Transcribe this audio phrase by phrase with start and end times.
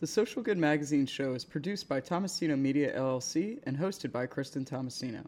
[0.00, 4.64] The Social Good Magazine show is produced by Thomasino Media LLC and hosted by Kristen
[4.64, 5.26] Thomasino.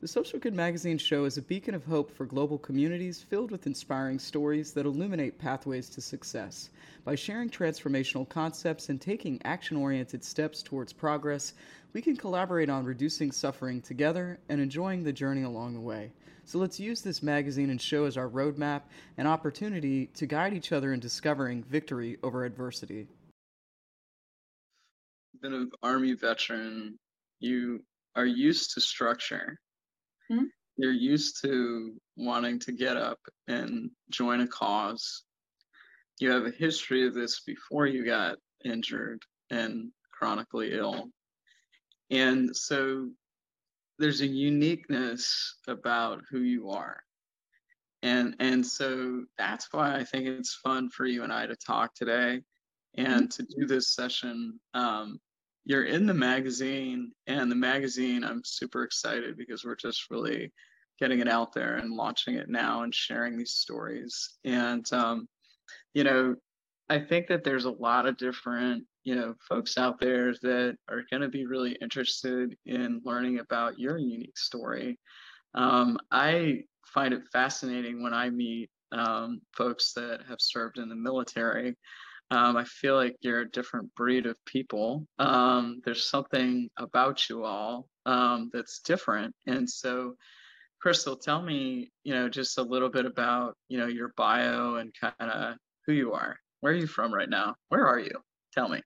[0.00, 3.66] The Social Good Magazine show is a beacon of hope for global communities filled with
[3.66, 6.70] inspiring stories that illuminate pathways to success.
[7.04, 11.54] By sharing transformational concepts and taking action oriented steps towards progress,
[11.92, 16.12] we can collaborate on reducing suffering together and enjoying the journey along the way.
[16.44, 18.82] So let's use this magazine and show as our roadmap
[19.18, 23.08] and opportunity to guide each other in discovering victory over adversity
[25.44, 26.98] been an army veteran,
[27.38, 27.84] you
[28.16, 29.60] are used to structure.
[30.32, 30.44] Mm-hmm.
[30.78, 35.22] You're used to wanting to get up and join a cause.
[36.18, 39.20] You have a history of this before you got injured
[39.50, 41.10] and chronically ill.
[42.10, 43.10] And so
[43.98, 47.02] there's a uniqueness about who you are.
[48.02, 51.94] And and so that's why I think it's fun for you and I to talk
[51.94, 52.40] today
[52.96, 54.58] and to do this session.
[54.72, 55.18] Um,
[55.64, 60.52] you're in the magazine, and the magazine, I'm super excited because we're just really
[61.00, 64.36] getting it out there and launching it now and sharing these stories.
[64.44, 65.26] And, um,
[65.94, 66.36] you know,
[66.88, 71.02] I think that there's a lot of different, you know, folks out there that are
[71.10, 74.98] going to be really interested in learning about your unique story.
[75.54, 80.94] Um, I find it fascinating when I meet um, folks that have served in the
[80.94, 81.74] military
[82.30, 85.06] um, I feel like you're a different breed of people.
[85.18, 89.34] Um, there's something about you all um, that's different.
[89.46, 90.14] And so,
[90.84, 94.92] Kristal, tell me, you know, just a little bit about, you know, your bio and
[95.00, 96.38] kind of who you are.
[96.60, 97.56] Where are you from right now?
[97.68, 98.22] Where are you?
[98.52, 98.80] Tell me.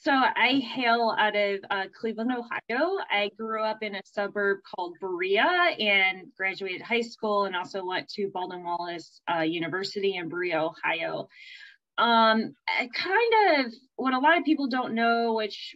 [0.00, 2.96] So I hail out of uh, Cleveland, Ohio.
[3.10, 8.08] I grew up in a suburb called Berea and graduated high school and also went
[8.10, 11.28] to Baldwin Wallace uh, University in Berea, Ohio
[11.98, 12.54] um,
[12.94, 15.74] kind of what a lot of people don't know, which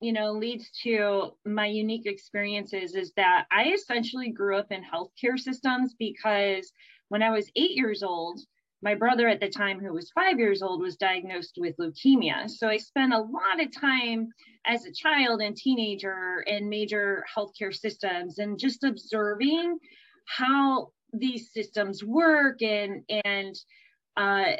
[0.00, 5.38] you know leads to my unique experiences, is that I essentially grew up in healthcare
[5.38, 6.72] systems because
[7.08, 8.40] when I was eight years old,
[8.82, 12.50] my brother at the time, who was five years old, was diagnosed with leukemia.
[12.50, 14.28] So I spent a lot of time
[14.66, 19.78] as a child and teenager in major healthcare systems and just observing
[20.26, 23.54] how these systems work and and
[24.16, 24.56] uh,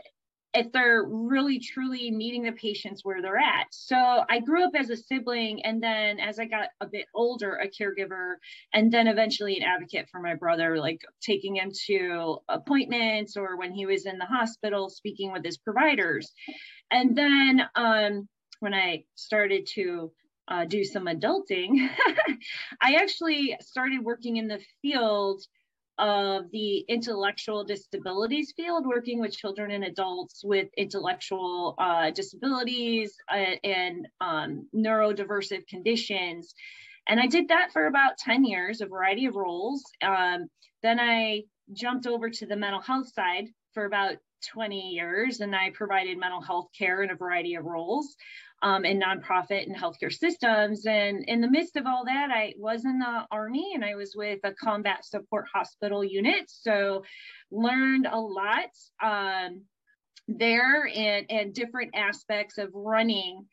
[0.55, 3.67] if they're really truly meeting the patients where they're at.
[3.71, 7.57] So I grew up as a sibling, and then as I got a bit older,
[7.57, 8.35] a caregiver,
[8.75, 13.73] and then eventually an advocate for my brother, like taking him to appointments or when
[13.73, 16.33] he was in the hospital, speaking with his providers.
[16.91, 18.29] And then um,
[18.61, 20.13] when I started to
[20.49, 21.89] uh, do some adulting,
[22.83, 25.43] I actually started working in the field
[26.03, 33.55] of the intellectual disabilities field, working with children and adults with intellectual uh, disabilities uh,
[33.63, 36.55] and um, neurodiversive conditions.
[37.09, 39.85] And I did that for about 10 years, a variety of roles.
[40.03, 40.49] Um,
[40.83, 44.17] then I jumped over to the mental health side for about
[44.53, 48.17] 20 years, and I provided mental health care in a variety of roles
[48.63, 50.87] um, in nonprofit and healthcare systems.
[50.87, 54.15] And in the midst of all that, I was in the Army and I was
[54.17, 56.45] with a combat support hospital unit.
[56.47, 57.05] So
[57.51, 58.71] learned a lot
[59.03, 59.63] um,
[60.29, 63.47] there and, and different aspects of running.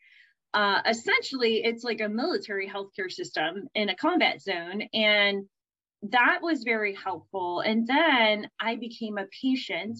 [0.54, 4.82] Uh, essentially, it's like a military healthcare system in a combat zone.
[4.94, 5.46] And
[6.02, 7.60] that was very helpful.
[7.60, 9.98] And then I became a patient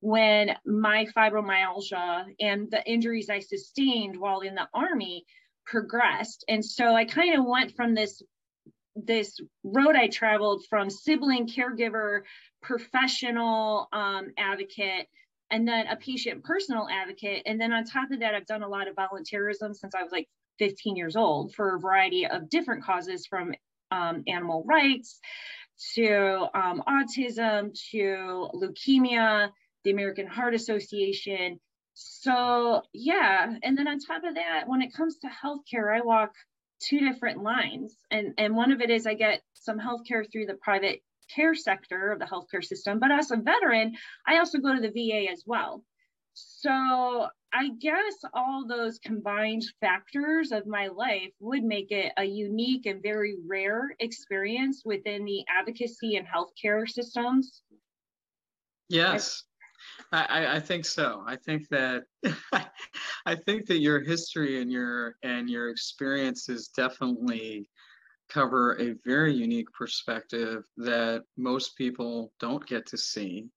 [0.00, 5.24] when my fibromyalgia and the injuries I sustained while in the army
[5.66, 6.44] progressed.
[6.48, 8.22] And so I kind of went from this
[9.06, 12.22] this road I traveled from sibling caregiver,
[12.62, 15.06] professional um, advocate,
[15.50, 17.42] and then a patient personal advocate.
[17.46, 20.10] And then on top of that, I've done a lot of volunteerism since I was
[20.10, 20.28] like
[20.58, 23.54] 15 years old for a variety of different causes from
[23.90, 25.20] um, animal rights
[25.94, 29.50] to um, autism to leukemia
[29.84, 31.60] the American Heart Association.
[31.94, 33.54] So, yeah.
[33.62, 36.32] And then on top of that, when it comes to healthcare, I walk
[36.80, 37.96] two different lines.
[38.10, 41.02] And, and one of it is I get some healthcare through the private
[41.34, 43.94] care sector of the healthcare system, but as a veteran,
[44.26, 45.82] I also go to the VA as well.
[46.34, 46.70] So
[47.52, 53.02] I guess all those combined factors of my life would make it a unique and
[53.02, 57.62] very rare experience within the advocacy and healthcare systems.
[58.88, 59.44] Yes.
[60.10, 61.22] I, I think so.
[61.26, 62.04] I think that
[63.26, 67.68] I think that your history and your and your experiences definitely
[68.28, 73.48] cover a very unique perspective that most people don't get to see.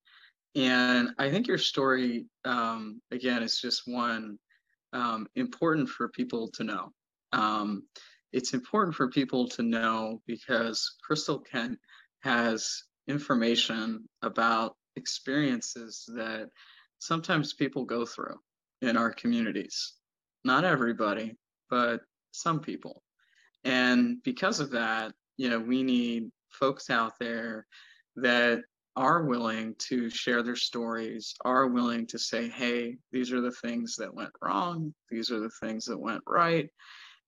[0.55, 4.37] And I think your story, um, again, is just one
[4.93, 6.91] um, important for people to know.
[7.31, 7.83] Um,
[8.33, 11.79] it's important for people to know because Kristal Kent
[12.21, 16.49] has information about experiences that
[16.99, 18.35] sometimes people go through
[18.81, 19.93] in our communities.
[20.43, 21.35] Not everybody,
[21.69, 22.01] but
[22.31, 23.03] some people.
[23.63, 27.65] And because of that, you know, we need folks out there
[28.15, 28.61] that
[28.95, 33.95] are willing to share their stories, are willing to say, hey, these are the things
[33.97, 36.69] that went wrong, these are the things that went right.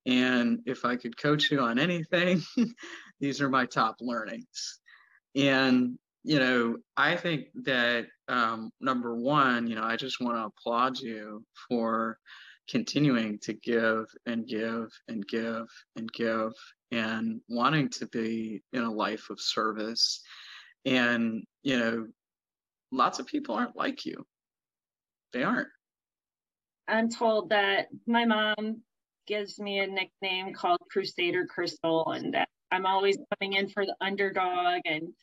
[0.06, 2.42] And if I could coach you on anything,
[3.22, 4.80] these are my top learnings.
[5.36, 10.46] And, you know, I think that um, number one, you know, I just want to
[10.46, 12.18] applaud you for
[12.70, 15.68] continuing to give and give and give
[15.98, 16.54] and give
[16.92, 20.22] and wanting to be in a life of service.
[20.86, 22.08] And, you know,
[22.92, 24.26] lots of people aren't like you.
[25.34, 25.68] They aren't.
[26.88, 28.82] I'm told that my mom
[29.26, 33.96] gives me a nickname called Crusader Kristal, and that I'm always coming in for the
[34.02, 34.82] underdog.
[34.86, 35.14] And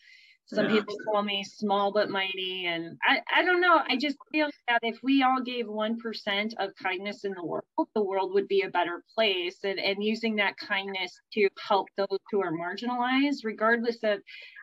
[0.52, 0.81] some yeah.
[0.81, 2.67] people call me small but mighty.
[2.67, 3.81] And I, I don't know.
[3.88, 7.64] I just feel that if we all gave 1% of kindness in the world,
[7.94, 9.58] the world would be a better place.
[9.62, 14.19] And, and using that kindness to help those who are marginalized, regardless of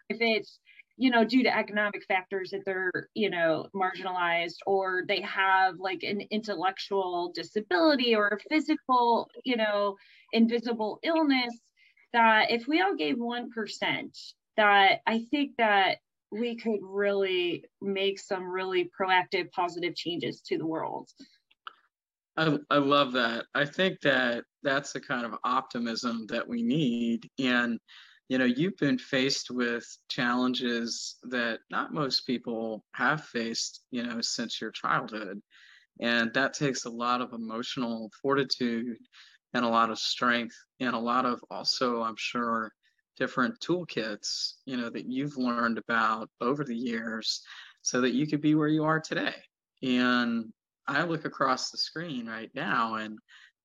[0.10, 0.60] if it's
[1.00, 6.02] you know due to economic factors that they're you know marginalized or they have like
[6.02, 9.96] an intellectual disability or a physical you know
[10.34, 11.54] invisible illness
[12.14, 13.48] that if we all gave 1%
[14.58, 15.98] that i think that
[16.32, 21.10] we could really make some really proactive positive changes to the world.
[22.36, 23.46] I, I love that.
[23.56, 27.30] I think that that's the kind of optimism that we need.
[27.40, 27.80] And
[28.30, 34.20] you know you've been faced with challenges that not most people have faced you know
[34.22, 35.40] since your childhood.
[36.02, 38.98] And that takes a lot of emotional fortitude
[39.54, 42.72] and a lot of strength and a lot of also i'm sure
[43.18, 47.42] different toolkits you know that you've learned about over the years
[47.82, 49.36] so that you could be where you are today.
[49.84, 50.52] And
[50.88, 53.20] i look across the screen right now and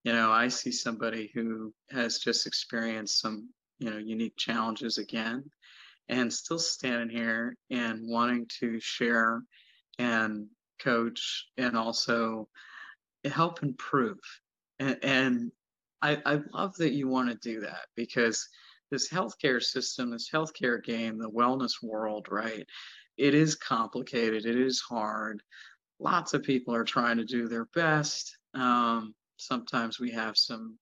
[0.04, 5.44] you know i see somebody who has just experienced some you know unique challenges again
[6.08, 9.42] and still standing here and wanting to share
[9.98, 10.46] and
[10.80, 12.48] coach and also
[13.24, 14.18] help improve.
[14.78, 15.52] And, and
[16.00, 18.48] I, I love that you want to do that because
[18.92, 22.66] this healthcare system this healthcare game the wellness world right
[23.16, 25.42] it is complicated it is hard
[25.98, 30.78] lots of people are trying to do their best um, sometimes we have some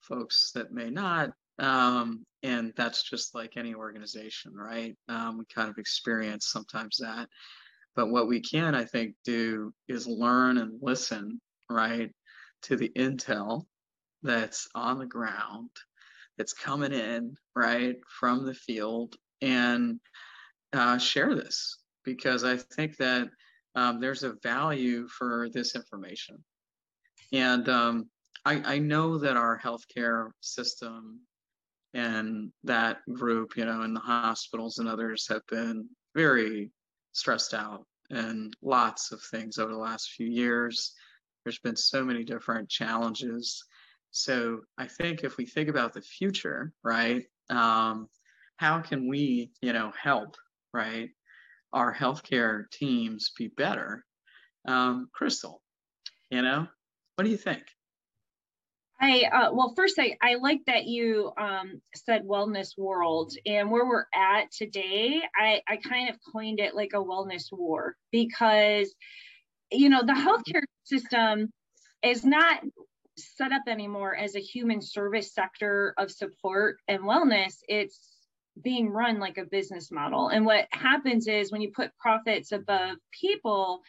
[0.00, 1.30] folks that may not
[1.60, 4.96] um, and that's just like any organization, right?
[5.08, 7.28] Um, we kind of experience sometimes that.
[7.94, 12.10] But what we can, I think, do is learn and listen, right,
[12.62, 13.66] to the intel
[14.22, 15.70] that's on the ground,
[16.40, 20.00] that's coming in, right, from the field, and
[20.72, 23.28] uh, share this because I think that
[23.74, 26.42] um, there's a value for this information.
[27.34, 28.08] And um,
[28.46, 31.20] I, I know that our healthcare system
[31.92, 36.70] and that group, you know, in the hospitals and others have been very
[37.12, 40.94] stressed out and lots of things over the last few years.
[41.44, 43.62] There's been so many different challenges.
[44.10, 48.08] So I think if we think about the future, right, um,
[48.56, 50.36] how can we, you know, help,
[50.72, 51.10] right,
[51.72, 54.04] our healthcare teams be better?
[54.66, 55.58] Um, Kristal,
[56.30, 56.66] you know,
[57.14, 57.62] what do you think?
[59.00, 63.86] I uh, well, first I, I like that you um, said wellness world and where
[63.86, 65.22] we're at today.
[65.34, 68.94] I, I kind of coined it like a wellness war because
[69.72, 71.50] you know the healthcare system
[72.02, 72.62] is not
[73.24, 77.56] set up anymore as a human service sector of support and wellness.
[77.68, 77.98] It's
[78.62, 80.28] being run like a business model.
[80.28, 83.80] And what happens is when you put profits above people,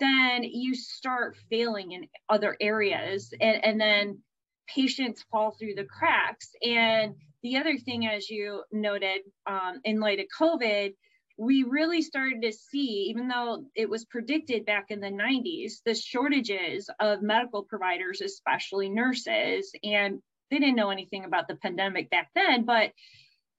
[0.00, 4.18] then you start failing in other areas and, and then
[4.66, 6.50] patients fall through the cracks.
[6.62, 10.94] And the other thing, as you noted, um, in light of COVID,
[11.36, 15.94] we really started to see, even though it was predicted back in the 90s, the
[15.94, 19.72] shortages of medical providers, especially nurses.
[19.82, 22.92] And they didn't know anything about the pandemic back then, but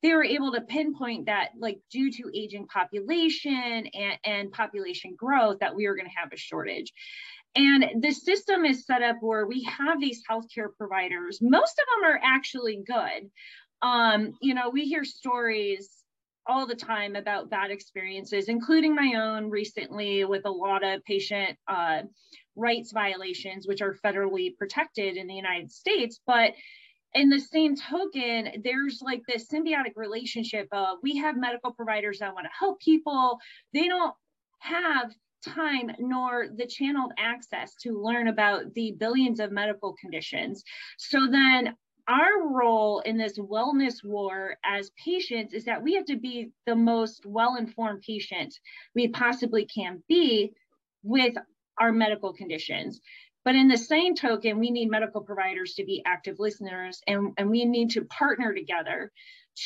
[0.01, 5.59] they were able to pinpoint that, like, due to aging population and, and population growth,
[5.59, 6.93] that we were going to have a shortage.
[7.55, 11.39] And the system is set up where we have these healthcare providers.
[11.41, 13.31] Most of them are actually good.
[13.81, 16.04] Um, you know, we hear stories
[16.47, 21.57] all the time about bad experiences, including my own recently with a lot of patient
[21.67, 22.01] uh,
[22.55, 26.19] rights violations, which are federally protected in the United States.
[26.25, 26.53] But
[27.13, 32.33] in the same token, there's like this symbiotic relationship of we have medical providers that
[32.33, 33.39] want to help people.
[33.73, 34.13] They don't
[34.59, 35.11] have
[35.45, 40.63] time nor the channeled access to learn about the billions of medical conditions.
[40.97, 41.75] So then
[42.07, 46.75] our role in this wellness war as patients is that we have to be the
[46.75, 48.59] most well-informed patient
[48.93, 50.53] we possibly can be
[51.03, 51.35] with
[51.79, 53.01] our medical conditions.
[53.43, 57.49] But in the same token, we need medical providers to be active listeners and, and
[57.49, 59.11] we need to partner together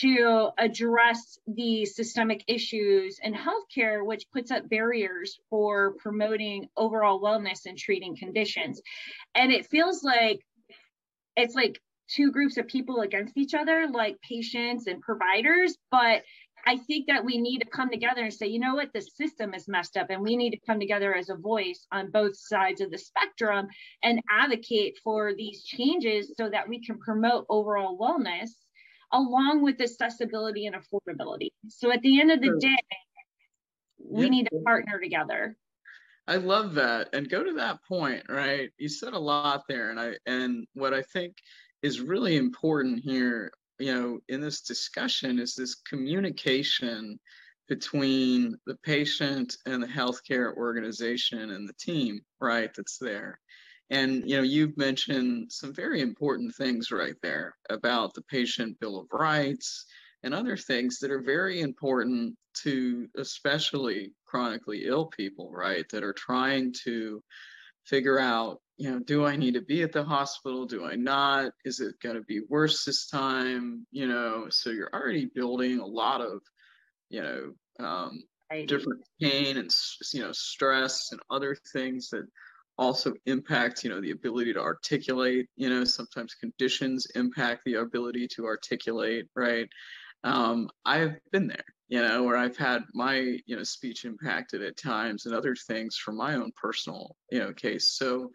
[0.01, 7.65] to address the systemic issues in healthcare, which puts up barriers for promoting overall wellness
[7.65, 8.81] and treating conditions.
[9.34, 10.41] And it feels like
[11.36, 11.81] it's like
[12.16, 15.78] two groups of people against each other, like patients and providers.
[15.92, 16.24] But
[16.66, 19.54] I think that we need to come together and say, you know what, the system
[19.54, 22.82] is messed up, and we need to come together as a voice on both sides
[22.82, 23.68] of the spectrum
[24.04, 28.50] and advocate for these changes so that we can promote overall wellness
[29.12, 31.50] along with accessibility and affordability.
[31.68, 32.78] So at the end of the day,
[34.04, 34.30] we yeah.
[34.30, 35.56] need to partner together.
[36.28, 37.10] I love that.
[37.13, 38.70] And go to that point, right?
[38.78, 39.89] You said a lot there.
[39.89, 41.36] And I and what I think
[41.81, 47.19] is really important here, you know, in this discussion is this communication
[47.67, 53.39] between the patient and the healthcare organization and the team, right, that's there.
[53.91, 59.00] And you know, you've mentioned some very important things right there about the patient bill
[59.00, 59.86] of rights
[60.24, 66.13] and other things that are very important to especially chronically ill people, right, that are
[66.13, 67.24] trying to
[67.89, 70.65] figure out, you know, do I need to be at the hospital?
[70.65, 71.51] Do I not?
[71.65, 73.86] Is it going to be worse this time?
[73.91, 76.41] You know, so you're already building a lot of,
[77.10, 78.24] you know, um,
[78.65, 79.72] different pain and
[80.13, 82.25] you know stress and other things that
[82.77, 88.27] also impact you know the ability to articulate you know sometimes conditions impact the ability
[88.27, 89.69] to articulate right
[90.24, 94.77] um, i've been there you know where i've had my you know speech impacted at
[94.77, 97.89] times and other things from my own personal you know case.
[97.89, 98.31] So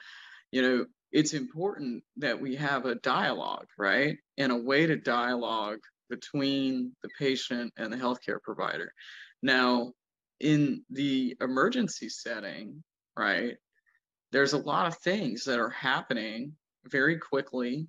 [0.53, 4.19] you know it's important that we have a dialogue right?
[4.37, 5.79] And a way to dialogue
[6.11, 8.93] between the patient and the healthcare provider.
[9.43, 9.93] Now
[10.41, 12.83] in the emergency setting
[13.17, 13.57] right
[14.33, 16.53] there's a lot of things that are happening
[16.87, 17.87] very quickly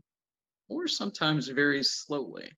[0.69, 2.51] or sometimes very slowly.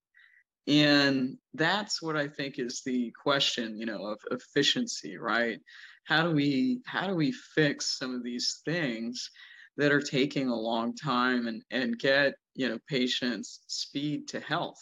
[0.68, 5.60] And that's what I think is the question, you know, of efficiency, right?
[6.04, 9.30] How do we how do we fix some of these things
[9.78, 14.82] that are taking a long time and, and get, you know, patients speed to health?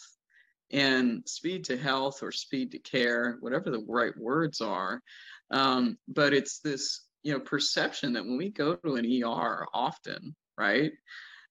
[0.72, 5.00] And speed to health or speed to care, whatever the right words are.
[5.52, 10.34] Um, but it's this you know perception that when we go to an ER often,
[10.56, 10.92] right?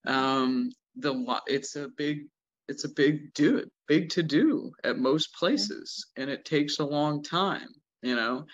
[0.07, 2.27] Um, the it's a big
[2.67, 7.23] it's a big do big to do at most places, and it takes a long
[7.23, 7.69] time.
[8.01, 8.45] You know,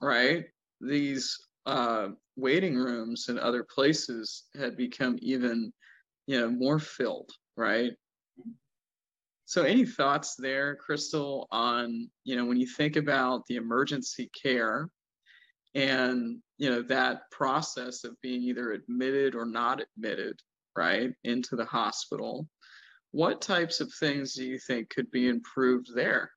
[0.00, 0.44] right?
[0.80, 5.72] These uh, waiting rooms and other places had become even
[6.26, 7.92] you know more filled, right?
[9.46, 14.88] So, any thoughts there, Kristal, on you know when you think about the emergency care
[15.74, 20.38] and you know that process of being either admitted or not admitted
[20.76, 22.48] right into the hospital
[23.12, 26.30] what types of things do you think could be improved there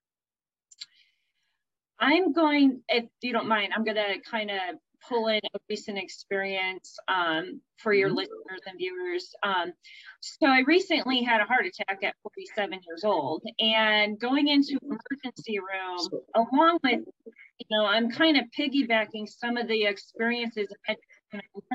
[2.00, 4.76] i'm going if you don't mind i'm going to kind of
[5.08, 8.18] pull in a recent experience um, for your mm-hmm.
[8.18, 9.34] listeners and viewers.
[9.42, 9.72] Um,
[10.20, 15.58] so I recently had a heart attack at 47 years old, and going into emergency
[15.58, 20.96] room, along with, you know, I'm kind of piggybacking some of the experiences I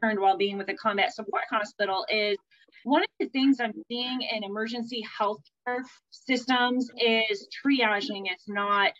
[0.02, 2.38] learned while being with a combat support hospital is
[2.84, 8.92] one of the things I'm seeing in emergency healthcare systems is triaging is not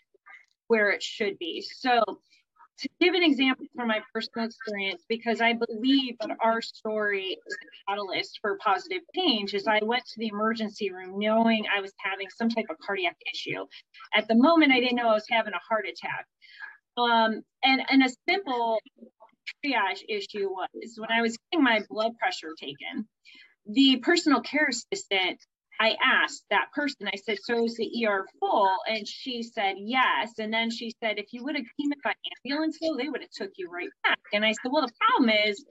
[0.68, 1.62] where it should be.
[1.62, 2.02] So
[2.80, 7.56] to give an example from my personal experience, because I believe that our story is
[7.62, 11.92] a catalyst for positive change, is I went to the emergency room knowing I was
[12.02, 13.66] having some type of cardiac issue.
[14.14, 16.26] At the moment, I didn't know I was having a heart attack.
[16.96, 18.78] Um, and, and a simple
[19.64, 23.06] triage issue was when I was getting my blood pressure taken,
[23.66, 25.40] the personal care assistant
[25.80, 28.70] I asked that person, I said, so is the ER full?
[28.86, 30.32] And she said, yes.
[30.38, 32.12] And then she said, if you would have came by
[32.44, 34.18] ambulance though, they would have took you right back.
[34.34, 35.64] And I said, well, the problem is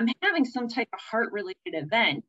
[0.00, 2.24] I'm having some type of heart related event.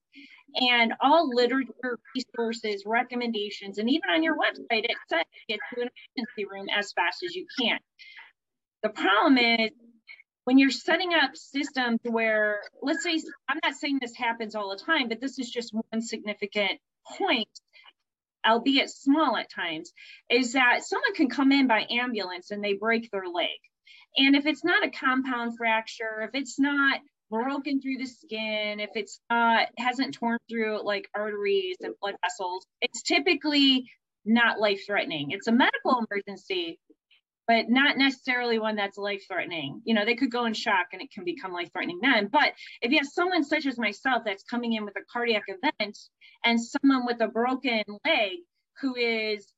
[0.56, 5.90] And all literature, resources, recommendations, and even on your website, it says get to an
[6.16, 7.80] emergency room as fast as you can.
[8.84, 9.72] The problem is
[10.46, 14.84] when you're setting up systems where, let's say, I'm not saying this happens all the
[14.84, 16.80] time, but this is just one significant
[17.18, 17.48] point,
[18.46, 19.94] albeit small at times,
[20.30, 23.50] is that someone can come in by ambulance and they break their leg.
[24.18, 27.00] And if it's not a compound fracture, if it's not
[27.32, 32.66] broken through the skin, if it's not hasn't torn through like arteries and blood vessels,
[32.82, 33.90] it's typically
[34.26, 35.32] not life threatening.
[35.32, 36.80] It's a medical emergency,
[37.48, 39.82] but not necessarily one that's life threatening.
[39.84, 42.28] You know, they could go in shock and it can become life threatening then.
[42.32, 45.98] But if you have someone such as myself that's coming in with a cardiac event
[46.46, 48.32] and someone with a broken leg
[48.82, 49.52] who is,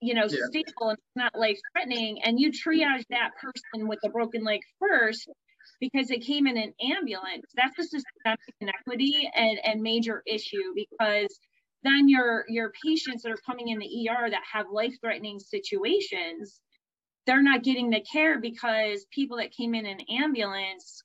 [0.00, 0.46] you know, yeah.
[0.46, 5.30] stable and not life threatening, and you triage that person with a broken leg first
[5.80, 11.38] because they came in an ambulance, that's a systemic inequity and, and major issue because
[11.84, 16.60] then your your patients that are coming in the ER that have life threatening situations
[17.26, 21.02] they're not getting the care because people that came in an ambulance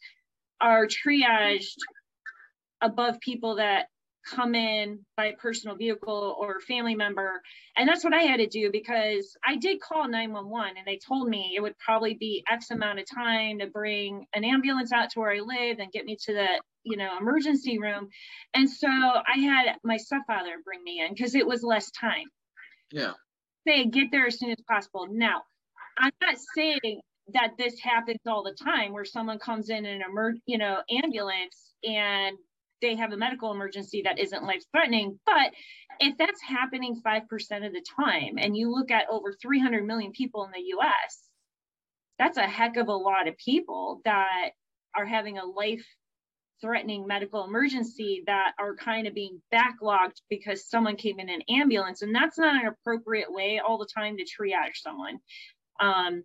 [0.59, 1.77] are triaged
[2.81, 3.87] above people that
[4.29, 7.41] come in by personal vehicle or family member.
[7.77, 11.29] And that's what i had to do because i did call 911 and they told
[11.29, 15.19] me it would probably be x amount of time to bring an ambulance out to
[15.19, 16.47] where i live and get me to the
[16.83, 18.09] you know emergency room.
[18.53, 22.25] And so i had my stepfather bring me in because it was less time.
[22.91, 23.13] Yeah.
[23.67, 25.07] Say get there as soon as possible.
[25.09, 25.43] Now
[25.97, 27.01] I'm not saying
[27.33, 31.73] that this happens all the time where someone comes in an emer- you know ambulance
[31.83, 32.37] and
[32.81, 35.51] they have a medical emergency that isn't life threatening but
[35.99, 37.23] if that's happening 5%
[37.65, 41.23] of the time and you look at over 300 million people in the US
[42.17, 44.51] that's a heck of a lot of people that
[44.95, 45.85] are having a life
[46.59, 52.01] threatening medical emergency that are kind of being backlogged because someone came in an ambulance
[52.01, 55.19] and that's not an appropriate way all the time to triage someone
[55.79, 56.23] um,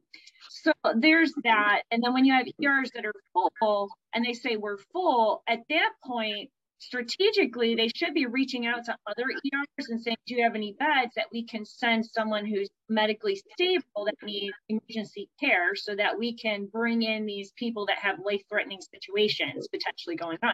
[0.49, 1.83] so there's that.
[1.91, 5.61] And then when you have ERs that are full and they say we're full, at
[5.69, 10.43] that point, strategically, they should be reaching out to other ERs and saying, Do you
[10.43, 15.75] have any beds that we can send someone who's medically stable that needs emergency care
[15.75, 20.39] so that we can bring in these people that have life threatening situations potentially going
[20.43, 20.53] on?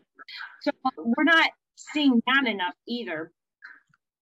[0.62, 3.32] So we're not seeing that enough either.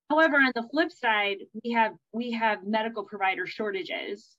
[0.09, 4.37] However, on the flip side, we have we have medical provider shortages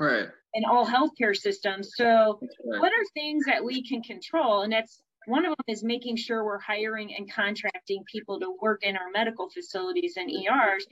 [0.00, 0.28] right.
[0.54, 1.92] in all healthcare systems.
[1.94, 2.80] So right.
[2.80, 4.62] what are things that we can control?
[4.62, 8.82] And that's one of them is making sure we're hiring and contracting people to work
[8.82, 10.86] in our medical facilities and ers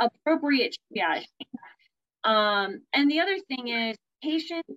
[0.00, 1.24] appropriate triage.
[2.24, 4.76] Um, and the other thing is patients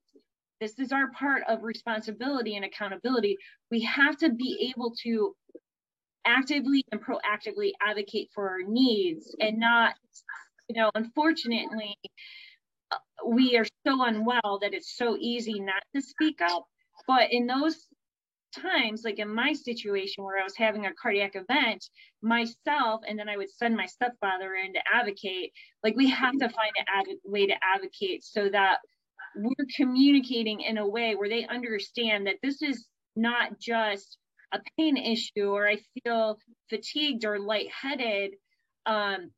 [0.60, 3.38] this is our part of responsibility and accountability.
[3.72, 5.34] We have to be able to
[6.26, 9.94] actively and proactively advocate for our needs and not
[10.68, 11.96] you know unfortunately
[13.26, 16.66] we are so unwell that it's so easy not to speak up.
[17.08, 17.88] But in those
[18.56, 21.86] times, like in my situation where I was having a cardiac event,
[22.22, 25.52] myself, and then I would send my stepfather in to advocate,
[25.84, 28.80] like we have to find a way to advocate so that
[29.36, 34.18] we're communicating in a way where they understand that this is not just
[34.52, 38.32] a pain issue or I feel fatigued or lightheaded.
[38.86, 39.32] Um,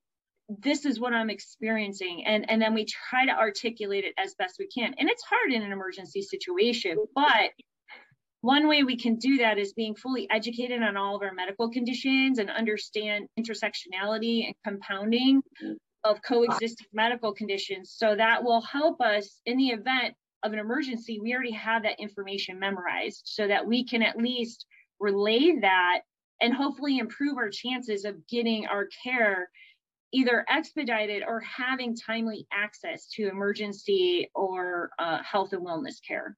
[0.60, 2.24] this is what i'm experiencing.
[2.26, 4.94] And and then we try to articulate it as best we can.
[4.98, 7.52] And it's hard in an emergency situation but
[8.42, 11.70] one way we can do that is being fully educated on all of our medical
[11.70, 15.44] conditions and understand intersectionality and compounding
[16.04, 17.94] of coexisting medical conditions.
[17.96, 22.00] So that will help us in the event of an emergency we already have that
[22.00, 24.66] information memorized so that we can at least
[25.00, 26.02] relay that
[26.42, 29.50] and hopefully improve our chances of getting our care
[30.14, 36.38] either expedited or having timely access to emergency or uh, health and wellness care.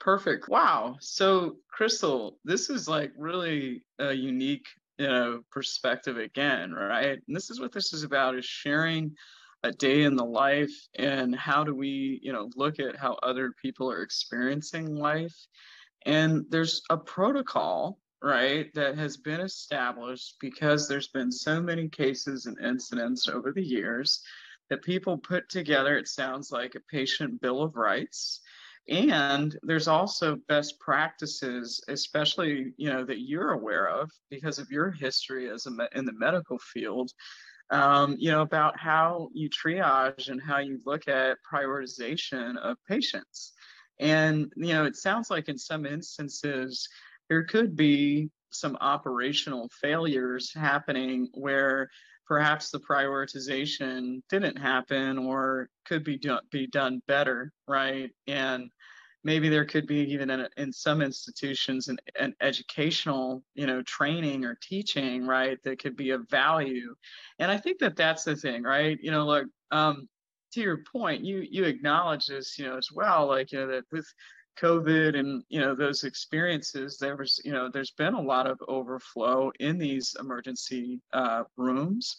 [0.00, 0.48] Perfect.
[0.48, 0.96] Wow.
[1.00, 4.66] So, Kristal, this is like really a unique,
[4.98, 7.20] you know, perspective again, right?
[7.26, 9.14] And this is what this is about: is sharing
[9.62, 13.52] a day in the life and how do we, you know, look at how other
[13.62, 15.34] people are experiencing life.
[16.04, 22.46] And there's a protocol right, that has been established because there's been so many cases
[22.46, 24.22] and incidents over the years
[24.70, 28.40] that people put together, it sounds like a patient bill of rights.
[28.88, 34.90] And there's also best practices, especially you know that you're aware of because of your
[34.90, 37.12] history as a me- in the medical field,
[37.70, 43.52] um, you know about how you triage and how you look at prioritization of patients.
[44.00, 46.88] And you know, it sounds like in some instances
[47.32, 51.88] there could be some operational failures happening where
[52.26, 58.10] perhaps the prioritization didn't happen or could be done be done better, right?
[58.26, 58.70] And
[59.24, 64.44] maybe there could be even in, in some institutions an, an educational you know training
[64.44, 66.94] or teaching right that could be of value
[67.38, 70.08] and i think that that's the thing right you know look um,
[70.52, 73.84] to your point you you acknowledge this you know as well like you know that
[73.92, 74.06] with
[74.60, 78.58] covid and you know those experiences there was you know there's been a lot of
[78.68, 82.16] overflow in these emergency uh, rooms.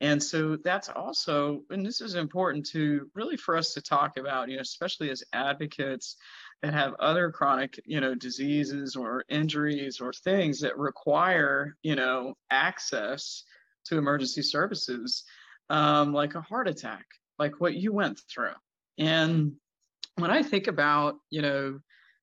[0.00, 4.48] And so that's also and this is important to really for us to talk about
[4.48, 6.16] you know especially as advocates
[6.60, 12.34] that have other chronic you know diseases or injuries or things that require you know
[12.50, 13.44] access
[13.84, 15.24] to emergency services
[15.70, 17.06] um, like a heart attack
[17.38, 18.54] like what you went through.
[18.98, 19.54] And
[20.16, 21.78] when i think about you know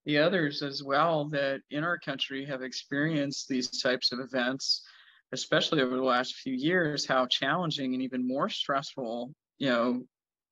[0.05, 4.83] the others as well that in our country have experienced these types of events
[5.31, 10.01] especially over the last few years how challenging and even more stressful you know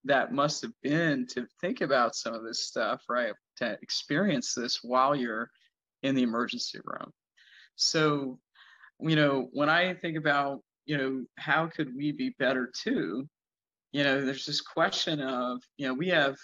[0.04, 4.80] that must have been to think about some of this stuff right to experience this
[4.84, 5.50] while you're
[6.04, 7.12] in the emergency room.
[7.76, 8.40] So,
[9.00, 13.28] you know, when I think about, you know, how could we be better too,
[13.92, 16.38] you know, there's this question of, you know, we have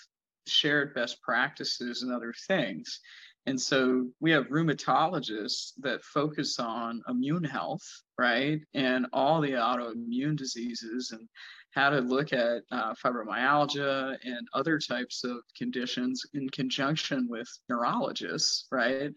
[0.47, 2.99] shared best practices and other things.
[3.45, 7.83] And so we have rheumatologists that focus on immune health,
[8.17, 8.61] right?
[8.73, 11.27] And all the autoimmune diseases and
[11.73, 18.67] how to look at uh, fibromyalgia and other types of conditions in conjunction with neurologists,
[18.71, 19.11] right?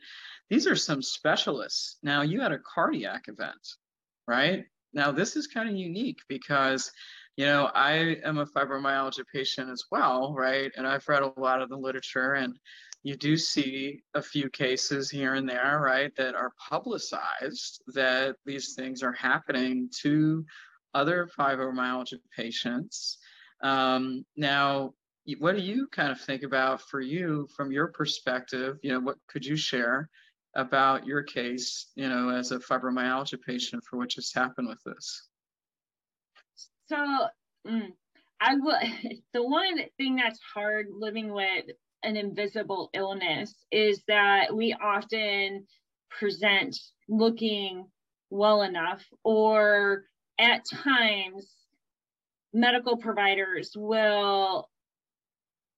[0.49, 1.99] These are some specialists.
[2.03, 3.61] Now, you had a cardiac event,
[4.27, 4.65] right?
[4.93, 6.91] Now, this is kind of unique because,
[7.37, 10.73] you know, I am a fibromyalgia patient as well, right?
[10.77, 12.57] And I've read a lot of the literature and
[13.03, 18.75] you do see a few cases here and there, right, that are publicized that these
[18.75, 20.45] things are happening to
[20.95, 23.19] other fibromyalgia patients.
[23.63, 24.95] Um, now,
[25.39, 28.79] what do you kind of think about for you from your perspective?
[28.83, 30.09] You know, what could you share
[30.55, 35.29] about your case, you know, as a fibromyalgia patient for what just happened with this?
[36.87, 36.97] So,
[37.67, 37.93] mm,
[38.41, 41.67] I would, the one thing that's hard living with
[42.03, 45.67] an invisible illness is that we often
[46.11, 46.77] present
[47.09, 47.87] looking
[48.31, 50.05] well enough or
[50.39, 51.47] at times
[52.53, 54.69] medical providers will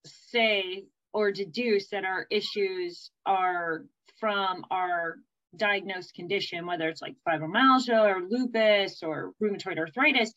[0.05, 3.85] say or deduce that our issues are
[4.21, 5.17] from our
[5.59, 10.33] diagnosed condition, whether it's like fibromyalgia or lupus or rheumatoid arthritis.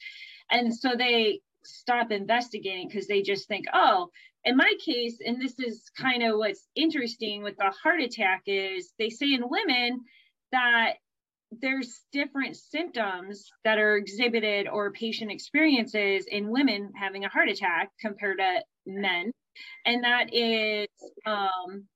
[0.50, 4.10] And so they stop investigating because they just think, oh,
[4.44, 8.92] in my case, and this is kind of what's interesting with the heart attack is
[8.98, 10.02] they say in women
[10.52, 10.94] that
[11.52, 17.90] there's different symptoms that are exhibited or patient experiences in women having a heart attack
[18.00, 19.32] compared to men
[19.86, 20.88] and that is
[21.26, 21.88] um,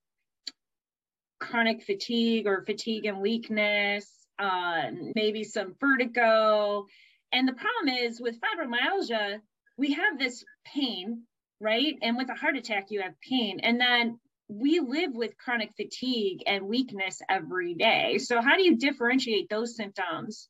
[1.40, 6.86] chronic fatigue or fatigue and weakness uh, maybe some vertigo
[7.32, 9.40] and the problem is with fibromyalgia
[9.78, 11.24] we have this pain
[11.60, 15.72] right and with a heart attack you have pain and then we live with chronic
[15.76, 18.18] fatigue and weakness every day.
[18.20, 20.50] So, how do you differentiate those symptoms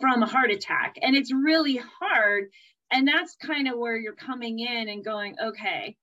[0.00, 0.96] from a heart attack?
[1.00, 2.50] And it's really hard.
[2.90, 5.96] And that's kind of where you're coming in and going, okay,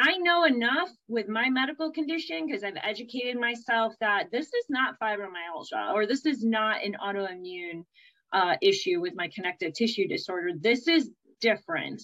[0.00, 4.94] I know enough with my medical condition because I've educated myself that this is not
[5.00, 7.84] fibromyalgia or this is not an autoimmune
[8.32, 10.50] uh, issue with my connective tissue disorder.
[10.56, 12.00] This is different.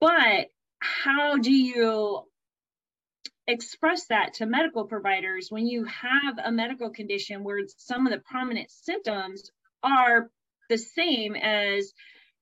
[0.00, 0.48] But
[0.80, 2.22] how do you
[3.46, 8.20] express that to medical providers when you have a medical condition where some of the
[8.20, 9.50] prominent symptoms
[9.84, 10.28] are
[10.68, 11.92] the same as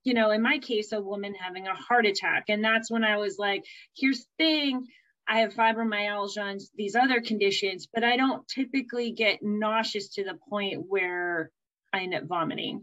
[0.09, 2.45] you know in my case a woman having a heart attack.
[2.49, 4.87] And that's when i was like here's the thing.
[5.31, 10.39] I have fibromyalgia and these other conditions but i don't typically get nauseous to the
[10.49, 11.51] point where
[11.93, 12.83] i end up vomiting.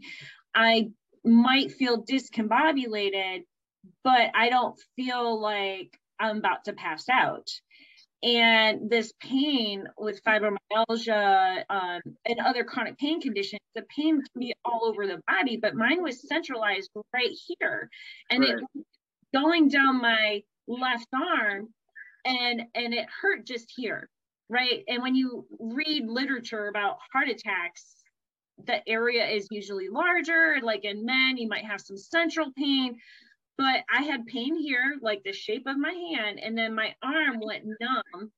[0.54, 0.90] I
[1.24, 3.42] might feel discombobulated
[4.04, 7.48] but i don't feel like i'm about to pass out
[8.26, 14.52] and this pain with fibromyalgia um, and other chronic pain conditions, the pain can be
[14.64, 17.88] all over the body, but mine was centralized right here.
[18.30, 18.56] And right.
[18.58, 18.84] it
[19.32, 21.68] going down my left arm
[22.24, 24.08] and and it hurt just here
[24.48, 27.96] right and when you read literature about heart attacks
[28.66, 32.96] the area is usually larger like in men you might have some central pain
[33.58, 37.40] but I had pain here, like the shape of my hand, and then my arm
[37.40, 38.30] went numb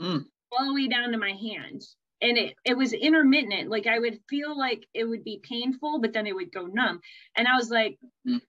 [0.00, 0.24] mm.
[0.52, 1.82] all the way down to my hand.
[2.20, 6.12] and it, it was intermittent like i would feel like it would be painful but
[6.12, 7.00] then it would go numb
[7.36, 8.40] and i was like mm.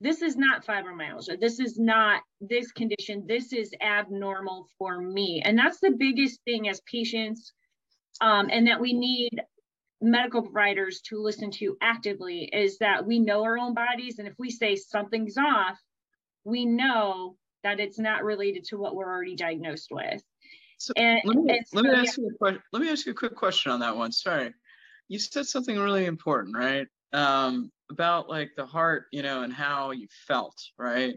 [0.00, 5.58] this is not fibromyalgia this is not this condition this is abnormal for me and
[5.58, 7.52] that's the biggest thing as patients
[8.20, 9.30] um, and that we need
[10.06, 14.34] medical providers to listen to actively is that we know our own bodies and if
[14.38, 15.78] we say something's off
[16.44, 20.22] we know that it's not related to what we're already diagnosed with
[20.78, 22.62] so and, let me, let me ask you a question.
[22.72, 24.12] Let me ask you a quick question on that one.
[24.12, 24.52] Sorry,
[25.08, 26.86] you said something really important, right?
[27.12, 31.14] Um, about like the heart, you know, and how you felt, right?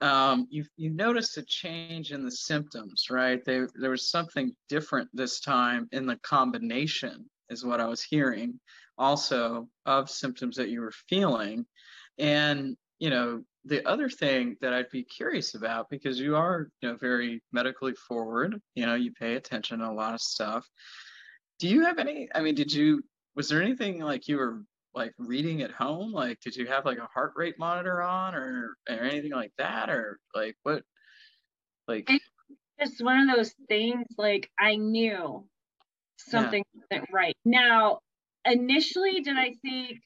[0.00, 3.44] Um, you you noticed a change in the symptoms, right?
[3.44, 8.58] There there was something different this time in the combination, is what I was hearing,
[8.98, 11.66] also of symptoms that you were feeling,
[12.18, 16.88] and you know the other thing that I'd be curious about, because you are, you
[16.88, 20.66] know, very medically forward, you know, you pay attention to a lot of stuff.
[21.60, 22.28] Do you have any?
[22.34, 23.04] I mean, did you?
[23.36, 26.12] Was there anything like you were like reading at home?
[26.12, 29.88] Like, did you have like a heart rate monitor on, or or anything like that,
[29.90, 30.82] or like what?
[31.86, 32.24] Like, it's
[32.80, 34.06] just one of those things.
[34.18, 35.46] Like, I knew
[36.28, 36.98] something yeah.
[36.98, 37.36] wasn't right.
[37.44, 38.00] Now,
[38.44, 40.00] initially, did I think?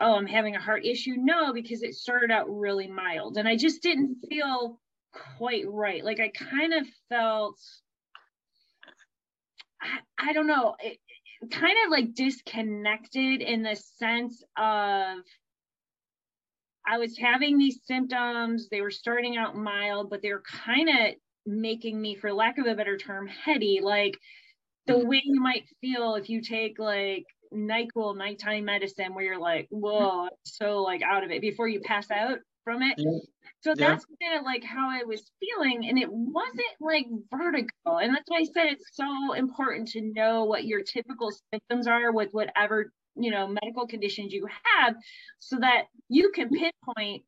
[0.00, 1.14] oh, I'm having a heart issue.
[1.16, 4.80] No, because it started out really mild and I just didn't feel
[5.38, 6.04] quite right.
[6.04, 7.60] Like I kind of felt,
[9.80, 10.98] I, I don't know, it,
[11.50, 15.18] kind of like disconnected in the sense of
[16.84, 18.68] I was having these symptoms.
[18.68, 21.14] They were starting out mild, but they were kind of
[21.46, 23.80] making me, for lack of a better term, heady.
[23.82, 24.18] Like
[24.86, 25.08] the mm-hmm.
[25.08, 30.24] way you might feel if you take like NyQuil nighttime medicine where you're like, whoa,
[30.24, 32.94] I'm so like out of it before you pass out from it.
[32.98, 33.18] Yeah.
[33.62, 33.88] So yeah.
[33.88, 35.88] that's kind of like how I was feeling.
[35.88, 37.68] And it wasn't like vertigo.
[37.86, 42.12] And that's why I said it's so important to know what your typical symptoms are
[42.12, 44.94] with whatever, you know, medical conditions you have
[45.38, 47.22] so that you can pinpoint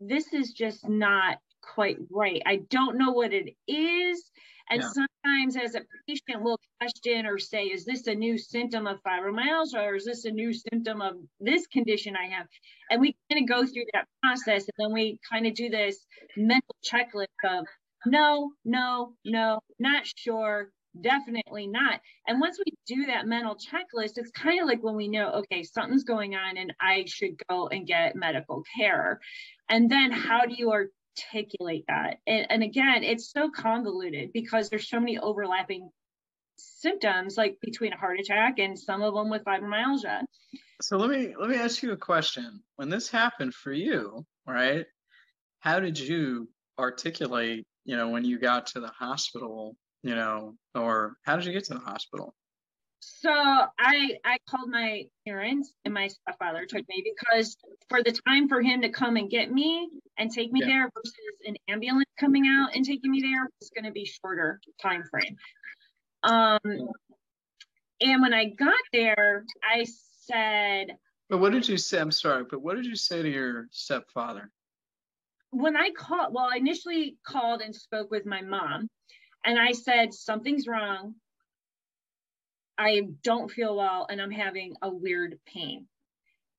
[0.00, 2.42] this is just not quite right.
[2.46, 4.30] I don't know what it is.
[4.70, 4.88] And yeah.
[4.88, 9.82] sometimes, as a patient, we'll question or say, Is this a new symptom of fibromyalgia
[9.82, 12.46] or is this a new symptom of this condition I have?
[12.90, 16.06] And we kind of go through that process and then we kind of do this
[16.36, 17.66] mental checklist of
[18.06, 22.00] no, no, no, not sure, definitely not.
[22.26, 25.62] And once we do that mental checklist, it's kind of like when we know, okay,
[25.62, 29.20] something's going on and I should go and get medical care.
[29.68, 30.70] And then how do you
[31.14, 32.18] articulate that.
[32.26, 35.90] And, and again, it's so convoluted because there's so many overlapping
[36.56, 40.22] symptoms like between a heart attack and some of them with fibromyalgia.
[40.80, 42.60] So let me let me ask you a question.
[42.76, 44.86] When this happened for you, right?
[45.60, 46.48] How did you
[46.78, 51.52] articulate, you know, when you got to the hospital, you know, or how did you
[51.52, 52.34] get to the hospital?
[53.06, 57.56] So I I called my parents and my stepfather took me because
[57.90, 60.66] for the time for him to come and get me and take me yeah.
[60.66, 61.14] there versus
[61.44, 65.36] an ambulance coming out and taking me there was going to be shorter time frame.
[66.22, 66.88] Um,
[68.00, 69.84] and when I got there, I
[70.20, 70.96] said.
[71.28, 72.00] But what did you say?
[72.00, 74.50] I'm sorry, but what did you say to your stepfather?
[75.50, 78.88] When I called, well, I initially called and spoke with my mom,
[79.44, 81.16] and I said something's wrong
[82.78, 85.86] I don't feel well and I'm having a weird pain.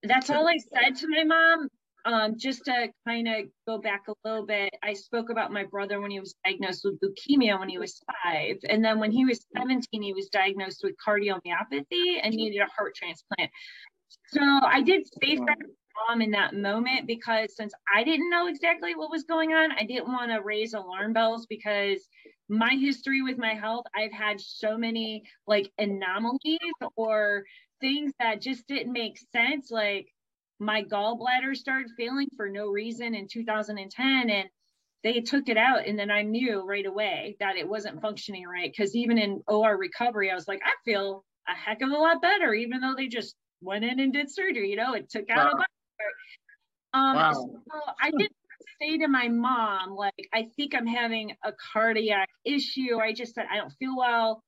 [0.04, 1.69] That's all I said to my mom.
[2.06, 5.99] Um, just to kind of go back a little bit, I spoke about my brother
[5.99, 8.58] when he was diagnosed with leukemia when he was five.
[8.69, 12.93] And then when he was 17, he was diagnosed with cardiomyopathy and needed a heart
[12.95, 13.49] transplant.
[14.28, 15.58] So I did that
[16.08, 19.84] mom in that moment because since I didn't know exactly what was going on, I
[19.84, 22.08] didn't want to raise alarm bells because
[22.49, 26.60] my history with my health, I've had so many like anomalies
[26.95, 27.43] or
[27.81, 29.71] things that just didn't make sense.
[29.71, 30.08] Like
[30.60, 34.49] my gallbladder started failing for no reason in 2010 and
[35.03, 38.71] they took it out and then I knew right away that it wasn't functioning right
[38.75, 42.21] because even in OR recovery I was like I feel a heck of a lot
[42.21, 45.53] better even though they just went in and did surgery you know it took out
[45.53, 45.63] wow.
[46.93, 47.34] a um wow.
[47.34, 48.31] so I did
[48.82, 52.99] say to my mom, like, I think I'm having a cardiac issue.
[52.99, 54.43] I just said, I don't feel well.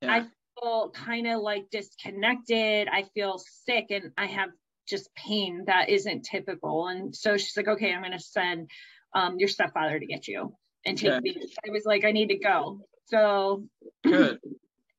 [0.00, 0.12] Yeah.
[0.12, 0.26] I
[0.60, 2.88] feel kind of like disconnected.
[2.92, 4.50] I feel sick and I have
[4.88, 6.88] just pain that isn't typical.
[6.88, 8.70] And so she's like, okay, I'm going to send
[9.14, 11.36] um, your stepfather to get you and take me.
[11.66, 12.80] I was like, I need to go.
[13.06, 13.64] So
[14.04, 14.38] good.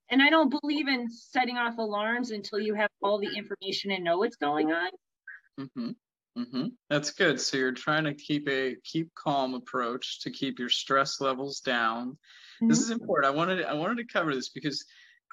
[0.09, 4.03] And I don't believe in setting off alarms until you have all the information and
[4.03, 4.91] know what's going on.
[5.59, 5.89] Mm-hmm.
[6.37, 6.67] Mm-hmm.
[6.89, 7.39] That's good.
[7.39, 12.11] So you're trying to keep a keep calm approach to keep your stress levels down.
[12.11, 12.67] Mm-hmm.
[12.69, 13.33] This is important.
[13.33, 14.83] I wanted I wanted to cover this because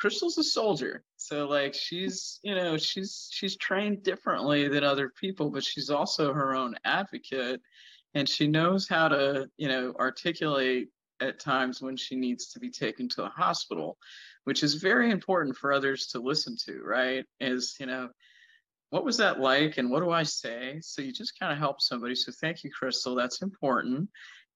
[0.01, 1.05] Kristal's a soldier.
[1.17, 6.33] So like she's, you know, she's she's trained differently than other people, but she's also
[6.33, 7.61] her own advocate
[8.15, 10.89] and she knows how to, you know, articulate
[11.21, 13.99] at times when she needs to be taken to a hospital,
[14.45, 17.25] which is very important for others to listen to, right?
[17.41, 18.09] Is, you know,
[18.91, 20.79] what was that like and what do I say?
[20.83, 22.15] So you just kind of help somebody.
[22.15, 23.17] So thank you, Kristal.
[23.17, 24.09] That's important.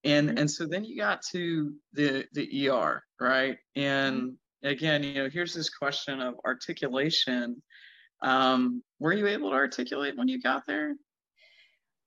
[0.03, 0.38] And mm-hmm.
[0.38, 3.57] and so then you got to the the ER, right?
[3.77, 4.68] And mm-hmm.
[4.68, 7.62] again, you know, here's this question of articulation.
[8.23, 10.94] Um, were you able to articulate when you got there?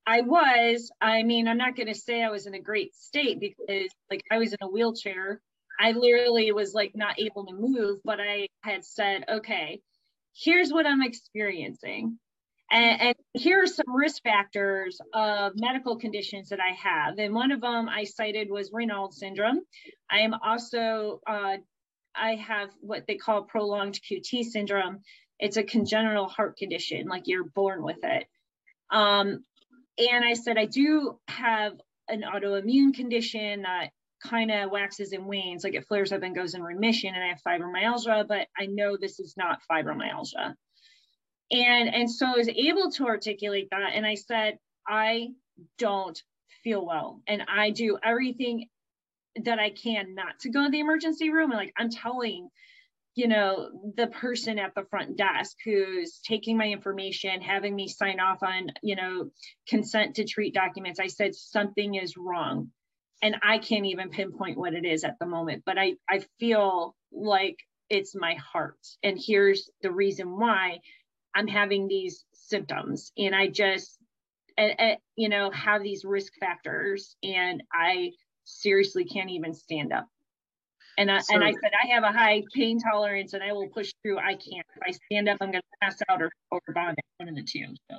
[0.06, 0.90] I was.
[1.02, 4.24] I mean, I'm not going to say I was in a great state because, like,
[4.32, 5.42] I was in a wheelchair.
[5.80, 9.82] I literally was like not able to move, but I had said, okay,
[10.38, 12.20] here's what I'm experiencing.
[12.70, 17.20] And, and, here are some risk factors of medical conditions that I have.
[17.20, 19.62] And one of them I cited was Raynaud syndrome.
[20.10, 21.58] I am also, uh,
[22.16, 25.00] I have what they call prolonged QT syndrome.
[25.40, 28.26] It's a congenital heart condition, like you're born with it.
[28.90, 29.46] Um,
[30.00, 31.74] and I said, I do have
[32.08, 33.92] an autoimmune condition that
[34.24, 37.28] kind of waxes and wanes, like it flares up and goes in remission, and I
[37.28, 40.56] have fibromyalgia, but I know this is not fibromyalgia.
[41.52, 45.30] And and so I was able to articulate that, and I said, I
[45.78, 46.22] don't
[46.64, 48.68] feel well, and I do everything
[49.44, 51.52] that I can not to go to the emergency room.
[51.52, 52.50] And like I'm telling
[53.18, 58.20] you know, the person at the front desk who's taking my information, having me sign
[58.20, 59.32] off on, you know,
[59.68, 61.00] consent to treat documents.
[61.00, 62.70] I said something is wrong.
[63.22, 66.96] And I can't even pinpoint what it is at the moment, but I, I feel
[67.12, 67.58] like
[67.90, 68.78] it's my heart.
[69.02, 70.80] And here's the reason why
[71.36, 73.12] I'm having these symptoms.
[73.18, 73.98] And I just,
[75.16, 77.16] you know, have these risk factors.
[77.24, 78.12] And I
[78.44, 80.08] seriously can't even stand up.
[81.00, 83.70] And I, so, and I said, I have a high pain tolerance and I will
[83.70, 84.18] push through.
[84.18, 84.66] I can't.
[84.76, 87.44] If I stand up, I'm going to pass out or, or bond one of the
[87.44, 87.68] two.
[87.90, 87.98] So.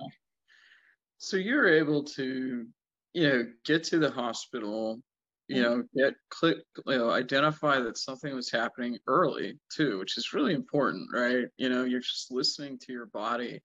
[1.18, 2.66] so you're able to,
[3.14, 5.00] you know, get to the hospital,
[5.48, 5.78] you mm-hmm.
[5.78, 10.54] know, get click, you know, identify that something was happening early too, which is really
[10.54, 11.46] important, right?
[11.56, 13.60] You know, you're just listening to your body.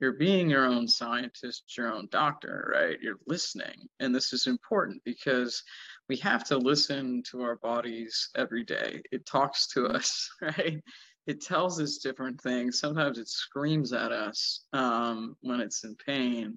[0.00, 2.98] You're being your own scientist, your own doctor, right?
[3.00, 3.88] You're listening.
[4.00, 5.62] And this is important because
[6.08, 9.02] we have to listen to our bodies every day.
[9.10, 10.82] It talks to us, right?
[11.26, 12.78] It tells us different things.
[12.78, 16.56] Sometimes it screams at us um, when it's in pain.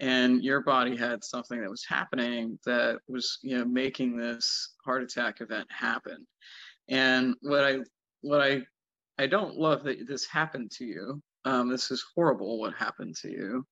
[0.00, 5.02] And your body had something that was happening that was, you know, making this heart
[5.02, 6.26] attack event happen.
[6.88, 7.78] And what I,
[8.20, 8.62] what I,
[9.18, 11.22] I don't love that this happened to you.
[11.44, 13.66] Um, this is horrible what happened to you.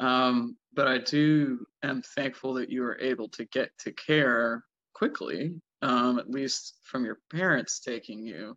[0.00, 5.54] Um, but I do am thankful that you were able to get to care quickly,
[5.80, 8.56] um, at least from your parents taking you.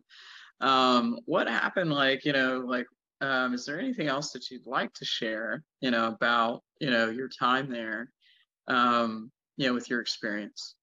[0.60, 1.92] Um, what happened?
[1.92, 2.86] Like, you know, like,
[3.20, 7.08] um, is there anything else that you'd like to share, you know, about, you know,
[7.08, 8.10] your time there,
[8.68, 10.74] um, you know, with your experience?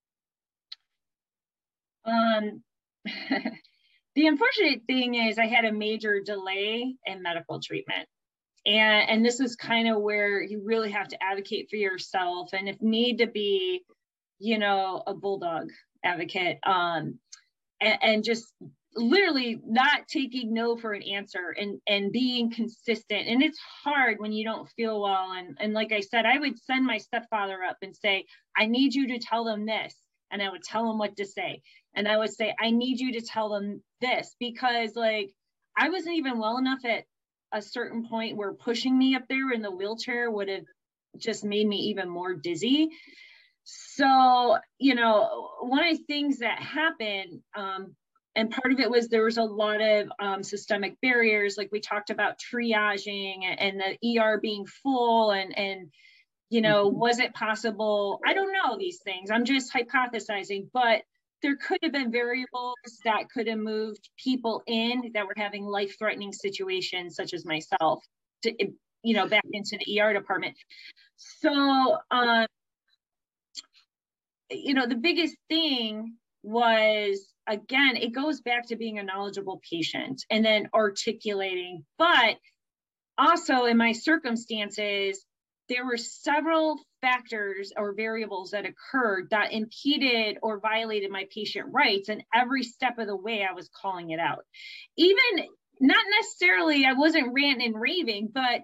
[2.04, 2.62] Um,
[3.04, 8.08] the unfortunate thing is I had a major delay in medical treatment
[8.66, 12.68] and and this is kind of where you really have to advocate for yourself and
[12.68, 13.82] if need to be
[14.38, 15.70] you know a bulldog
[16.04, 17.18] advocate um
[17.80, 18.52] and, and just
[18.96, 23.28] literally not taking no for an answer and and being consistent.
[23.28, 25.32] And it's hard when you don't feel well.
[25.32, 28.24] And and like i said i would send my stepfather up and say
[28.56, 29.94] i need you to tell them this.
[30.30, 31.62] And i would tell him what to say.
[31.94, 34.34] And i would say i need you to tell them this.
[34.38, 35.30] Because like
[35.76, 37.04] i wasn't even well enough at
[37.52, 40.64] a certain point where pushing me up there in the wheelchair would have
[41.16, 42.90] just made me even more dizzy.
[43.64, 47.94] So, you know, one of the things that happened, um,
[48.36, 51.80] and part of it was there was a lot of um, systemic barriers, like we
[51.80, 55.90] talked about triaging and, the ER being full and and
[56.50, 56.98] you know, mm-hmm.
[56.98, 58.20] was it possible?
[58.24, 59.30] I don't know these things.
[59.30, 61.02] I'm just hypothesizing, but
[61.42, 66.32] there could have been variables that could have moved people in that were having life-threatening
[66.32, 68.04] situations, such as myself,
[68.42, 68.52] to
[69.02, 70.56] you know back into the ER department.
[71.16, 72.46] So, um,
[74.50, 80.24] you know, the biggest thing was again, it goes back to being a knowledgeable patient
[80.30, 82.36] and then articulating, but
[83.18, 85.24] also in my circumstances
[85.68, 92.08] there were several factors or variables that occurred that impeded or violated my patient rights.
[92.08, 94.44] And every step of the way, I was calling it out.
[94.96, 95.46] Even
[95.80, 98.60] not necessarily, I wasn't ranting and raving, but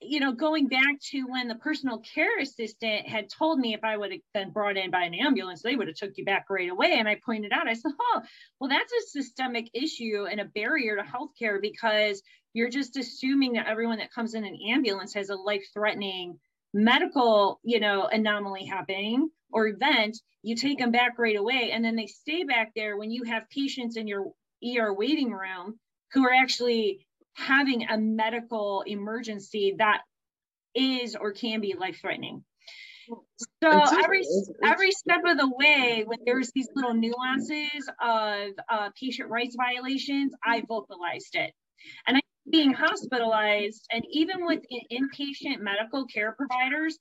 [0.00, 3.96] you know, going back to when the personal care assistant had told me if I
[3.96, 6.70] would have been brought in by an ambulance, they would have took you back right
[6.70, 6.96] away.
[6.98, 8.22] And I pointed out, I said, oh,
[8.60, 12.22] well, that's a systemic issue and a barrier to healthcare because
[12.52, 16.38] you're just assuming that everyone that comes in an ambulance has a life-threatening
[16.72, 20.18] medical, you know, anomaly happening or event.
[20.42, 23.48] You take them back right away, and then they stay back there when you have
[23.48, 24.26] patients in your
[24.62, 25.78] ER waiting room
[26.12, 27.03] who are actually
[27.34, 30.02] having a medical emergency that
[30.74, 32.44] is or can be life threatening.
[33.62, 33.70] So
[34.02, 34.24] every
[34.64, 40.32] every step of the way, when there's these little nuances of uh, patient rights violations,
[40.44, 41.52] I vocalized it,
[42.06, 42.20] and I
[42.50, 44.60] being hospitalized, and even with
[44.92, 46.96] inpatient medical care providers,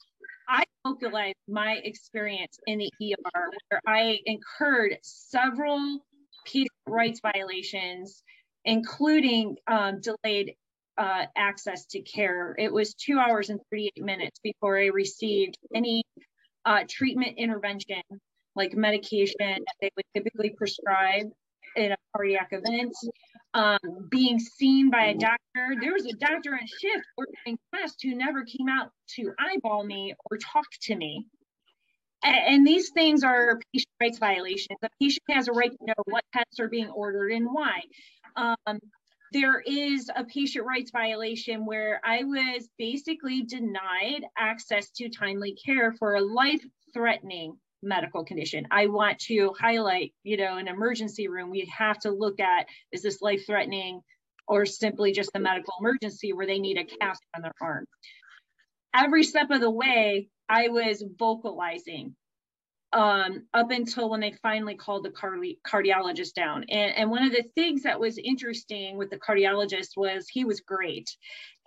[0.48, 6.06] I vocalized my experience in the ER where I incurred several
[6.46, 8.24] patient rights violations
[8.66, 10.55] including um, delayed
[10.97, 12.55] uh, access to care.
[12.57, 16.03] It was two hours and 38 minutes before I received any
[16.66, 18.01] uh, treatment intervention,
[18.55, 21.28] like medication that they would typically prescribe
[21.76, 22.93] in a cardiac event.
[23.55, 25.76] Um, being seen by a doctor.
[25.80, 30.16] There was a doctor on shift ordering tests who never came out to eyeball me
[30.30, 31.28] or talk to me.
[32.24, 34.80] And, and these things are patient rights violations.
[34.82, 37.82] The patient has a right to know what tests are being ordered and why
[38.36, 38.80] um,
[39.32, 45.92] there is a patient rights violation where I was basically denied access to timely care
[45.94, 46.64] for a life
[46.94, 48.68] threatening medical condition.
[48.72, 53.02] I want to highlight, you know, an emergency room, we have to look at is
[53.02, 54.02] this life threatening
[54.48, 57.86] or simply just a medical emergency where they need a cast on their arm.
[58.94, 62.16] Every step of the way, I was vocalizing
[62.94, 66.66] um, up until when they finally called the cardi- cardiologist down.
[66.70, 70.62] And, and one of the things that was interesting with the cardiologist was he was
[70.62, 71.10] great.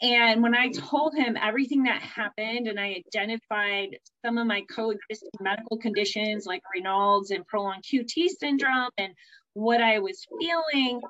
[0.01, 5.31] And when I told him everything that happened and I identified some of my coexisting
[5.41, 9.14] medical conditions like Raynaud's and prolonged QT syndrome and
[9.57, 11.00] what I was feeling.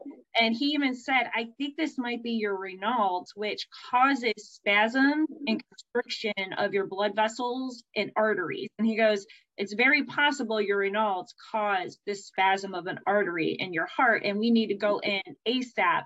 [0.40, 5.60] And he even said, I think this might be your Raynaud's, which causes spasm and
[5.68, 8.68] constriction of your blood vessels and arteries.
[8.78, 9.26] And he goes,
[9.56, 14.22] It's very possible your Raynaud's caused this spasm of an artery in your heart.
[14.24, 16.02] And we need to go in ASAP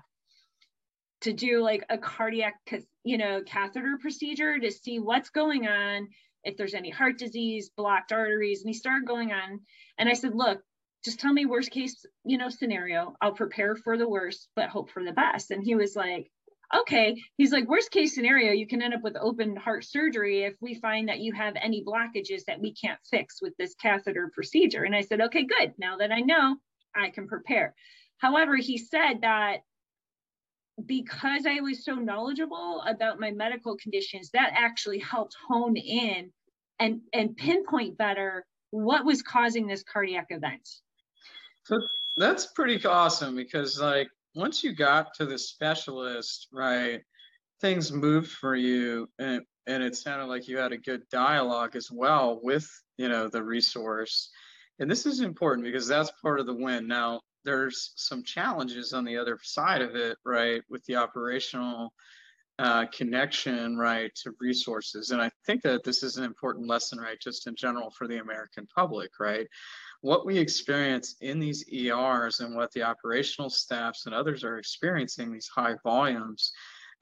[1.21, 2.55] to do like a cardiac,
[3.03, 6.07] you know, catheter procedure to see what's going on,
[6.43, 8.61] if there's any heart disease, blocked arteries.
[8.61, 9.59] And he started going on.
[9.99, 10.63] And I said, Look,
[11.03, 13.15] just tell me worst case you know scenario.
[13.21, 15.51] I'll prepare for the worst but hope for the best.
[15.51, 16.31] And he was like
[16.75, 17.21] okay.
[17.37, 20.75] He's like worst case scenario you can end up with open heart surgery if we
[20.75, 24.83] find that you have any blockages that we can't fix with this catheter procedure.
[24.83, 25.73] And i said okay good.
[25.77, 26.57] Now that i know
[26.95, 27.75] i can prepare.
[28.17, 29.61] However he said that
[30.85, 36.31] because i was so knowledgeable about my medical conditions that actually helped hone in
[36.79, 40.67] and and pinpoint better what was causing this cardiac event
[41.63, 41.79] so
[42.17, 47.01] that's pretty awesome because like once you got to the specialist, right,
[47.59, 51.89] things moved for you and and it sounded like you had a good dialogue as
[51.91, 54.31] well with, you know, the resource.
[54.79, 56.87] And this is important because that's part of the win.
[56.87, 61.93] Now, there's some challenges on the other side of it, right, with the operational
[62.59, 65.11] uh, connection, right, to resources.
[65.11, 68.17] And I think that this is an important lesson, right, just in general for the
[68.17, 69.47] American public, right?
[70.01, 75.31] What we experience in these ERs and what the operational staffs and others are experiencing
[75.31, 76.51] these high volumes,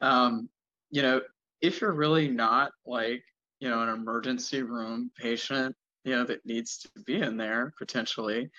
[0.02, 0.50] um,
[0.92, 1.22] you know,
[1.62, 3.24] if you're really not like,
[3.60, 8.50] you know, an emergency room patient, you know, that needs to be in there potentially,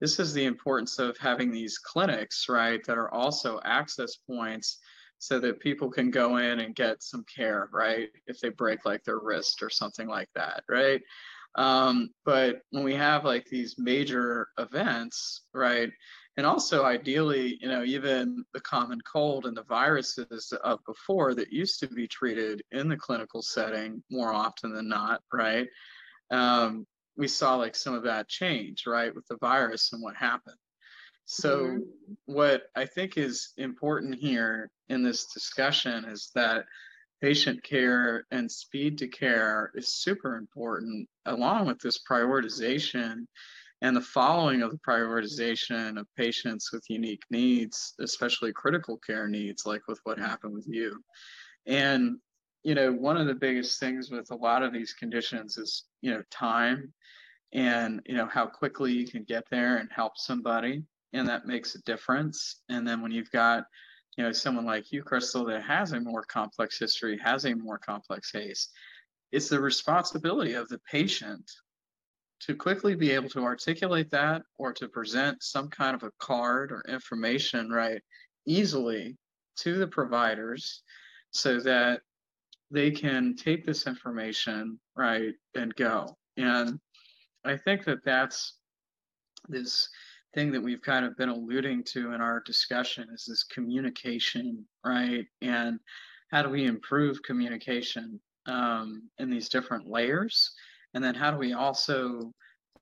[0.00, 4.78] this is the importance of having these clinics, right, that are also access points
[5.18, 9.04] so that people can go in and get some care, right, if they break like
[9.04, 11.00] their wrist or something like that, right?
[11.56, 15.90] Um, but when we have like these major events, right?
[16.36, 21.52] And also, ideally, you know, even the common cold and the viruses of before that
[21.52, 25.68] used to be treated in the clinical setting more often than not, right?
[26.32, 26.86] Um,
[27.16, 30.56] we saw like some of that change, right, with the virus and what happened.
[31.26, 31.78] So, mm-hmm.
[32.26, 36.64] what I think is important here in this discussion is that
[37.24, 43.24] patient care and speed to care is super important, along with this prioritization
[43.80, 49.64] and the following of the prioritization of patients with unique needs, especially critical care needs,
[49.64, 51.02] like with what happened with you.
[51.64, 52.18] And,
[52.62, 56.10] you know, one of the biggest things with a lot of these conditions is, you
[56.10, 56.92] know, time
[57.54, 60.82] and, you know, how quickly you can get there and help somebody.
[61.14, 62.60] And that makes a difference.
[62.68, 63.64] And then when you've got
[64.16, 67.78] you know, someone like you, Kristal, that has a more complex history, has a more
[67.78, 68.68] complex case,
[69.32, 71.50] it's the responsibility of the patient
[72.40, 76.70] to quickly be able to articulate that or to present some kind of a card
[76.70, 78.02] or information, right,
[78.46, 79.16] easily
[79.56, 80.82] to the providers
[81.30, 82.00] so that
[82.70, 86.16] they can take this information, right, and go.
[86.36, 86.78] And
[87.44, 88.58] I think that that's
[89.48, 89.88] this
[90.34, 95.26] thing that we've kind of been alluding to in our discussion is this communication, right?
[95.40, 95.78] And
[96.30, 100.52] how do we improve communication um, in these different layers?
[100.94, 102.32] And then how do we also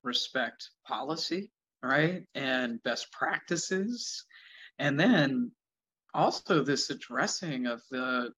[0.03, 1.51] respect policy,
[1.81, 2.23] right?
[2.35, 4.25] And best practices.
[4.79, 5.51] And then
[6.13, 8.31] also this addressing of the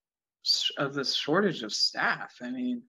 [0.77, 2.35] of the shortage of staff.
[2.41, 2.83] I mean,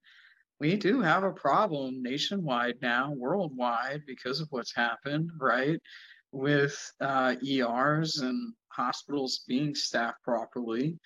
[0.60, 5.80] we do have a problem nationwide now, worldwide, because of what's happened, right?
[6.36, 10.98] With uh, ERs and hospitals being staffed properly.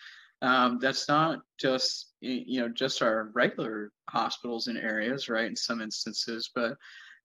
[0.42, 5.46] Um, that's not just you know just our regular hospitals and areas, right?
[5.46, 6.76] In some instances, but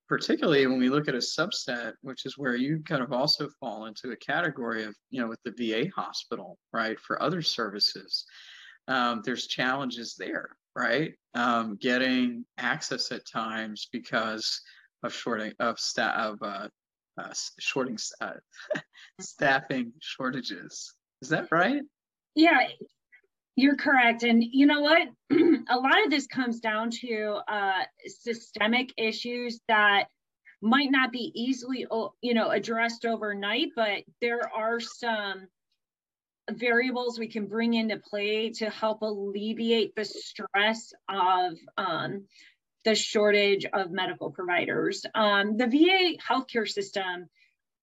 [0.07, 3.85] particularly when we look at a subset, which is where you kind of also fall
[3.85, 6.99] into a category of you know with the VA hospital, right?
[6.99, 8.25] For other services,
[8.87, 11.13] um, there's challenges there, right?
[11.33, 14.61] Um, getting access at times because
[15.03, 16.67] of shorting of staff of uh,
[17.17, 18.33] uh, shorting uh,
[19.19, 20.93] staffing shortages.
[21.21, 21.81] Is that right?
[22.35, 22.67] Yeah,
[23.55, 24.23] you're correct.
[24.23, 25.07] And you know what?
[25.31, 30.05] a lot of this comes down to uh, systemic issues that
[30.61, 31.85] might not be easily,
[32.21, 35.47] you know, addressed overnight, but there are some
[36.51, 42.25] variables we can bring into play to help alleviate the stress of um,
[42.85, 45.05] the shortage of medical providers.
[45.13, 47.29] Um, the VA healthcare system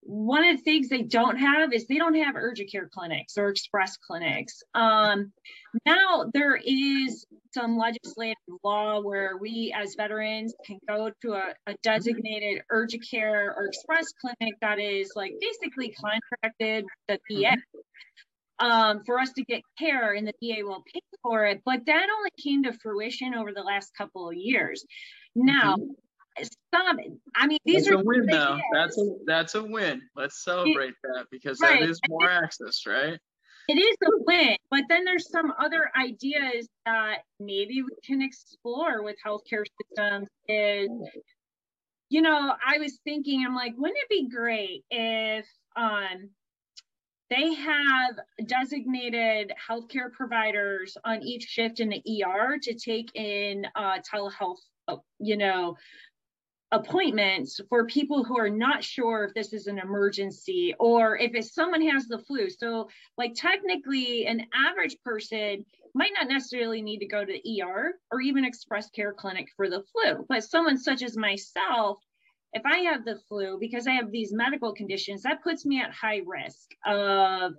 [0.05, 3.48] one of the things they don't have is they don't have urgent care clinics or
[3.48, 4.62] express clinics.
[4.74, 5.32] Um,
[5.86, 7.24] now there is
[7.55, 13.55] some legislative law where we as veterans can go to a, a, designated urgent care
[13.57, 17.57] or express clinic that is like basically contracted with the VA
[18.62, 21.60] um, for us to get care and the VA will pay for it.
[21.64, 24.84] But that only came to fruition over the last couple of years.
[25.34, 25.92] Now, mm-hmm
[26.74, 26.98] some
[27.36, 30.90] i mean these that's are a win now that's a that's a win let's celebrate
[30.90, 31.80] it, that because right.
[31.80, 33.18] that is more access right
[33.68, 39.02] it is a win but then there's some other ideas that maybe we can explore
[39.02, 40.88] with healthcare systems is
[42.08, 45.46] you know i was thinking i'm like wouldn't it be great if
[45.76, 46.30] um
[47.33, 53.99] they have designated healthcare providers on each shift in the ER to take in uh,
[54.01, 54.59] telehealth,
[54.89, 55.74] uh, you know,
[56.72, 61.55] appointments for people who are not sure if this is an emergency or if it's
[61.55, 62.51] someone has the flu.
[62.51, 65.64] So, like, technically, an average person
[65.95, 69.70] might not necessarily need to go to the ER or even express care clinic for
[69.70, 71.99] the flu, but someone such as myself,
[72.53, 75.92] if I have the flu because I have these medical conditions, that puts me at
[75.92, 77.55] high risk of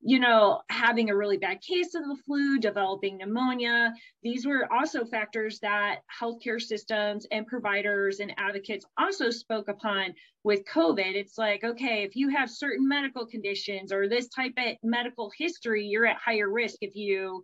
[0.00, 3.92] you know, having a really bad case of the flu, developing pneumonia.
[4.22, 10.14] These were also factors that healthcare systems and providers and advocates also spoke upon
[10.44, 11.14] with COVID.
[11.14, 15.84] It's like, okay, if you have certain medical conditions or this type of medical history,
[15.84, 17.42] you're at higher risk if you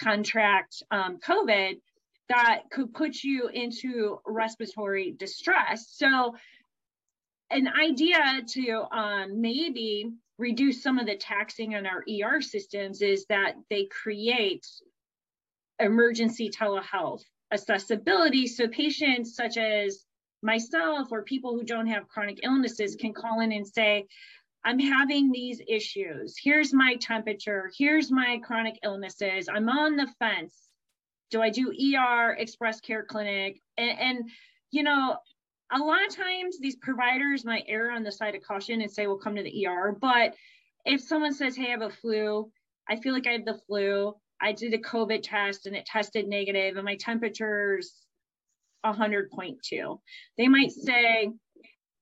[0.00, 1.74] contract um, COVID
[2.30, 5.88] that could put you into respiratory distress.
[5.90, 6.36] So,
[7.50, 13.26] an idea to um, maybe reduce some of the taxing on our ER systems is
[13.28, 14.66] that they create
[15.80, 17.22] emergency telehealth
[17.52, 18.46] accessibility.
[18.46, 20.04] So patients such as
[20.42, 24.06] myself or people who don't have chronic illnesses can call in and say
[24.64, 26.36] i'm having these issues.
[26.42, 27.70] Here's my temperature.
[27.76, 29.48] Here's my chronic illnesses.
[29.52, 30.69] I'm on the fence
[31.30, 34.30] do i do er express care clinic and, and
[34.70, 35.16] you know
[35.72, 39.06] a lot of times these providers might err on the side of caution and say,
[39.06, 39.96] well, come to the ER.
[40.00, 40.34] But
[40.84, 42.50] if someone says, hey, I have a flu,
[42.88, 46.26] I feel like I have the flu, I did a COVID test and it tested
[46.26, 47.92] negative and my temperature's
[48.84, 49.98] 100.2.
[50.38, 51.30] They might say,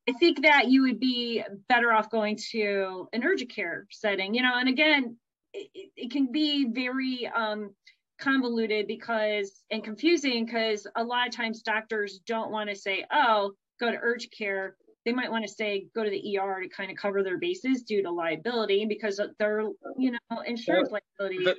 [0.09, 4.43] I think that you would be better off going to an urgent care setting, you
[4.43, 5.17] know, and again,
[5.53, 7.75] it, it can be very um,
[8.19, 13.53] convoluted because and confusing because a lot of times doctors don't want to say, oh,
[13.81, 14.77] go to urgent care.
[15.05, 17.83] They might want to say go to the ER to kind of cover their bases
[17.83, 19.63] due to liability because they're,
[19.97, 21.45] you know, insurance liability.
[21.45, 21.59] But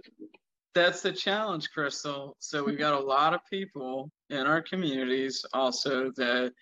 [0.75, 2.33] that's the challenge, Kristal.
[2.39, 6.53] So we've got a lot of people in our communities also that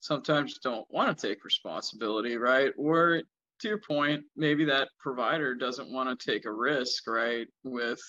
[0.00, 2.72] sometimes don't want to take responsibility, right?
[2.76, 3.22] Or
[3.60, 8.00] to your point, maybe that provider doesn't want to take a risk, right, with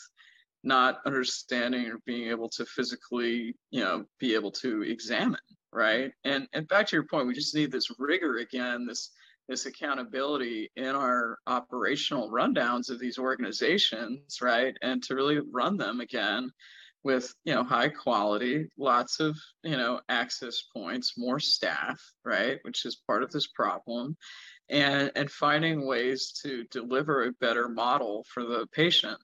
[0.64, 5.40] not understanding or being able to physically, you know, be able to examine,
[5.72, 6.12] right?
[6.24, 9.12] And and back to your point, we just need this rigor again, this
[9.48, 14.76] this accountability in our operational rundowns of these organizations, right?
[14.82, 16.52] And to really run them again
[17.04, 22.86] with you know high quality lots of you know access points more staff right which
[22.86, 24.18] is part of this problem
[24.70, 29.18] and and finding ways to deliver a better model for the patient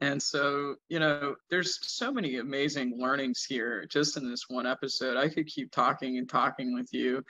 [0.00, 5.16] and so you know there's so many amazing learnings here just in this one episode
[5.16, 7.22] i could keep talking and talking with you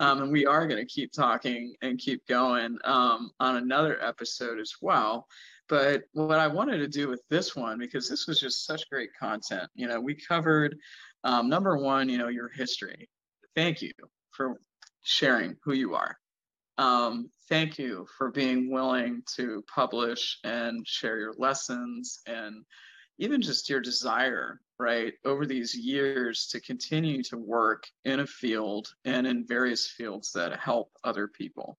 [0.00, 4.58] um, and we are going to keep talking and keep going um, on another episode
[4.58, 5.26] as well
[5.68, 9.10] but what I wanted to do with this one, because this was just such great
[9.18, 10.76] content, you know, we covered
[11.24, 13.08] um, number one, you know, your history.
[13.56, 13.92] Thank you
[14.30, 14.60] for
[15.02, 16.18] sharing who you are.
[16.78, 22.64] Um, thank you for being willing to publish and share your lessons and
[23.18, 28.88] even just your desire, right, over these years to continue to work in a field
[29.04, 31.78] and in various fields that help other people.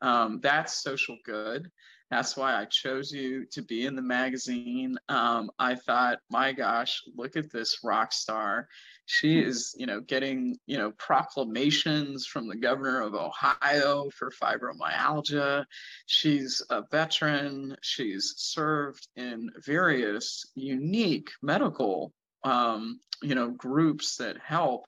[0.00, 1.70] Um, that's social good.
[2.10, 4.96] That's why I chose you to be in the magazine.
[5.08, 8.68] Um, I thought, my gosh, look at this rock star.
[9.10, 15.64] She is, you know, getting, you know, proclamations from the governor of Ohio for fibromyalgia.
[16.04, 17.74] She's a veteran.
[17.80, 22.12] She's served in various unique medical,
[22.44, 24.84] um, you know, groups that help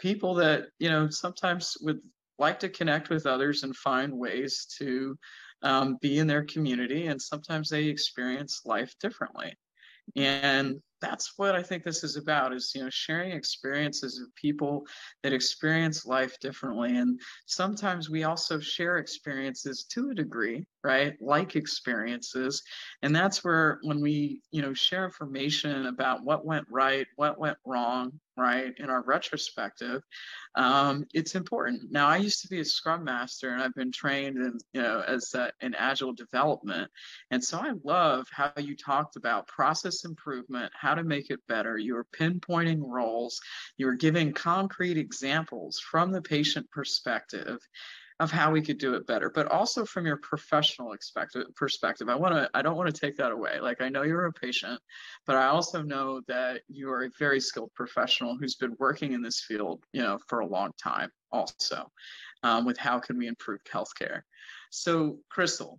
[0.00, 2.00] people that, you know, sometimes would
[2.40, 5.16] like to connect with others and find ways to
[5.62, 9.54] um, be in their community, and sometimes they experience life differently.
[10.16, 14.86] And that's what I think this is about is you know sharing experiences of people
[15.22, 16.96] that experience life differently.
[16.96, 21.20] And sometimes we also share experiences to a degree right?
[21.20, 22.62] Like experiences.
[23.02, 27.58] And that's where when we you know share information about what went right what went
[27.64, 30.02] wrong right in our retrospective
[30.54, 31.90] um, it's important.
[31.90, 35.02] Now i used to be a scrum master and i've been trained in you know
[35.06, 36.88] as a, in agile development.
[37.32, 41.76] And so i love how you talked about process improvement how to make it better.
[41.76, 43.40] You were pinpointing roles.
[43.76, 47.58] You were giving concrete examples from the patient perspective
[48.18, 50.94] of how we could do it better but also from your professional
[51.54, 52.08] perspective.
[52.08, 53.60] I want to i don't want to take that away.
[53.60, 54.80] Like i know you're a patient
[55.26, 59.22] but i also know that you are a very skilled professional who's been working in
[59.22, 61.90] this field you know for a long time also
[62.42, 64.20] um, with how can we improve healthcare.
[64.70, 65.78] So Kristal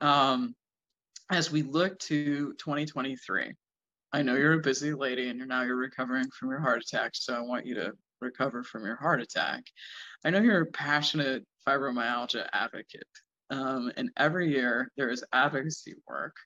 [0.00, 0.54] um,
[1.30, 3.52] as we look to 2023
[4.12, 7.10] i know you're a busy lady and you're now you're recovering from your heart attack
[7.14, 9.64] so i want you to recover from your heart attack.
[10.24, 13.06] I know you're a passionate fibromyalgia advocate.
[13.50, 16.36] Um, and every year there is advocacy work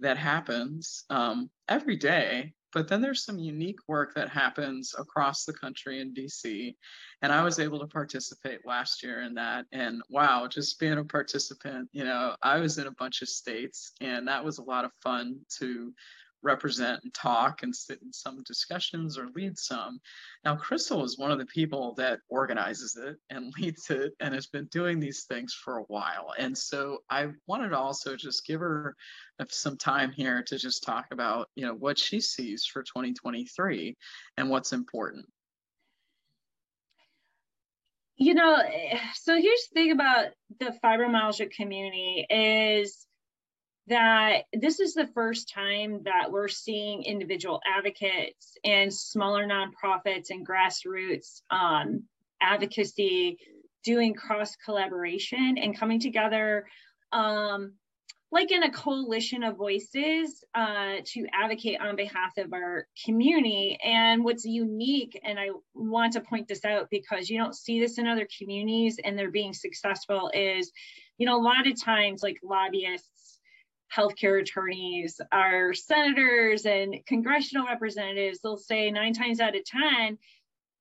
[0.00, 2.52] that happens um, every day.
[2.72, 6.74] But then there's some unique work that happens across the country in DC.
[7.22, 9.66] And I was able to participate last year in that.
[9.70, 13.92] And wow, just being a participant, you know, I was in a bunch of states
[14.00, 15.92] and that was a lot of fun to
[16.44, 19.98] represent and talk and sit in some discussions or lead some.
[20.44, 24.46] Now, Kristal is one of the people that organizes it and leads it and has
[24.46, 26.34] been doing these things for a while.
[26.38, 28.94] And so I wanted to also just give her
[29.48, 33.96] some time here to just talk about, you know, what she sees for 2023
[34.36, 35.26] and what's important.
[38.16, 40.26] You know, eh, so here's the thing about
[40.60, 43.06] the fibromyalgia community is
[43.86, 50.46] that this is the first time that we're seeing individual advocates and smaller nonprofits and
[50.46, 52.04] grassroots um,
[52.40, 53.38] advocacy
[53.84, 56.66] doing cross collaboration and coming together
[57.12, 57.74] um,
[58.34, 63.78] like in a coalition of voices uh, to advocate on behalf of our community.
[63.84, 67.96] And what's unique, and I want to point this out because you don't see this
[67.98, 70.72] in other communities and they're being successful, is
[71.16, 73.13] you know, a lot of times like lobbyists
[73.94, 80.18] healthcare attorneys, our senators and congressional representatives, they'll say nine times out of 10,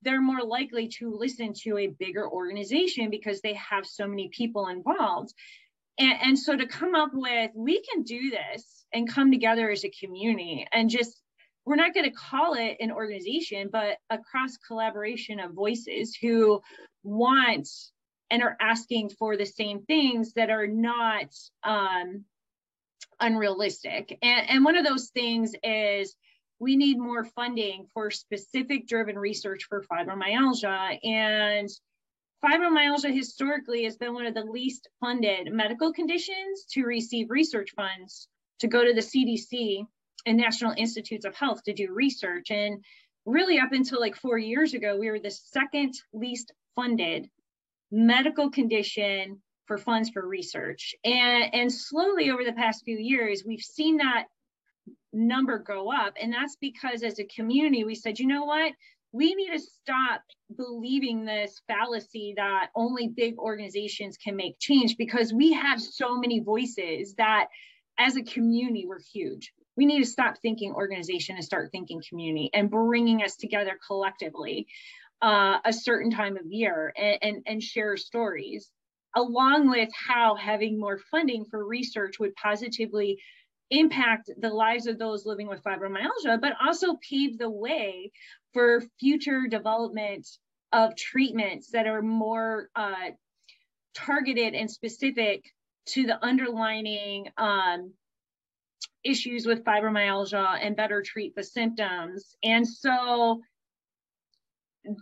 [0.01, 4.68] they're more likely to listen to a bigger organization because they have so many people
[4.68, 5.34] involved.
[5.97, 9.86] And, and so to come up with, we can do this and come together as
[9.86, 11.20] a community and just
[11.66, 16.62] we're not going to call it an organization, but a cross collaboration of voices who
[17.04, 17.70] want
[18.30, 21.34] and are asking for the same things that are not
[21.64, 22.26] um,
[23.24, 24.17] unrealistic.
[24.21, 26.15] And, and one of those things is
[26.59, 30.99] we need more funding for specific driven research for fibromyalgia.
[31.03, 31.69] And
[32.43, 38.28] Fibromyalgia historically has been one of the least funded medical conditions to receive research funds
[38.59, 39.86] to go to the CDC
[40.26, 42.51] and National Institutes of Health to do research.
[42.51, 42.84] And
[43.26, 47.30] really, up until like four years ago, we were the second least funded
[47.91, 50.95] medical condition for funds for research.
[51.03, 54.26] And, and slowly over the past few years, we've seen that
[55.11, 56.16] number go up.
[56.22, 58.74] And that's because as a community, we said, you know what?
[59.11, 60.24] We need to stop
[60.57, 66.39] believing this fallacy that only big organizations can make change because we have so many
[66.39, 67.47] voices that
[67.99, 69.53] as a community, we're huge.
[69.76, 74.68] We need to stop thinking organization and start thinking community and bringing us together collectively
[75.22, 78.70] uh, a certain time of year and, and, and share stories
[79.16, 83.20] along with how having more funding for research would positively
[83.70, 88.11] impact the lives of those living with fibromyalgia, but also pave the way
[88.53, 90.28] for future development
[90.72, 93.11] of treatments that are more uh,
[93.95, 95.43] targeted and specific
[95.86, 97.93] to the underlining um,
[99.03, 102.36] issues with fibromyalgia and better treat the symptoms.
[102.43, 103.41] And so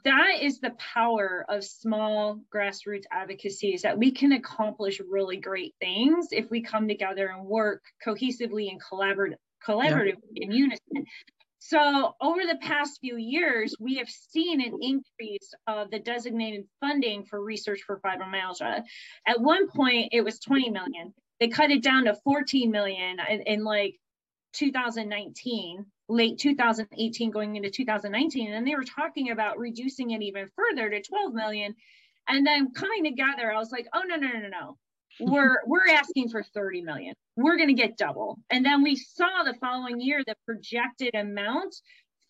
[0.03, 5.73] that is the power of small grassroots advocacy is that we can accomplish really great
[5.79, 10.45] things if we come together and work cohesively and collaborate collaboratively yeah.
[10.45, 11.05] in unison.
[11.59, 17.23] So over the past few years we have seen an increase of the designated funding
[17.25, 18.83] for research for fibromyalgia.
[19.27, 21.13] At one point it was 20 million.
[21.39, 23.95] They cut it down to 14 million in, in like
[24.53, 30.89] 2019 late 2018 going into 2019 and they were talking about reducing it even further
[30.89, 31.75] to 12 million.
[32.27, 34.77] And then coming together i was like oh no no no no
[35.19, 37.15] we're we're asking for 30 million.
[37.35, 38.39] We're going to get double.
[38.49, 41.75] And then we saw the following year the projected amount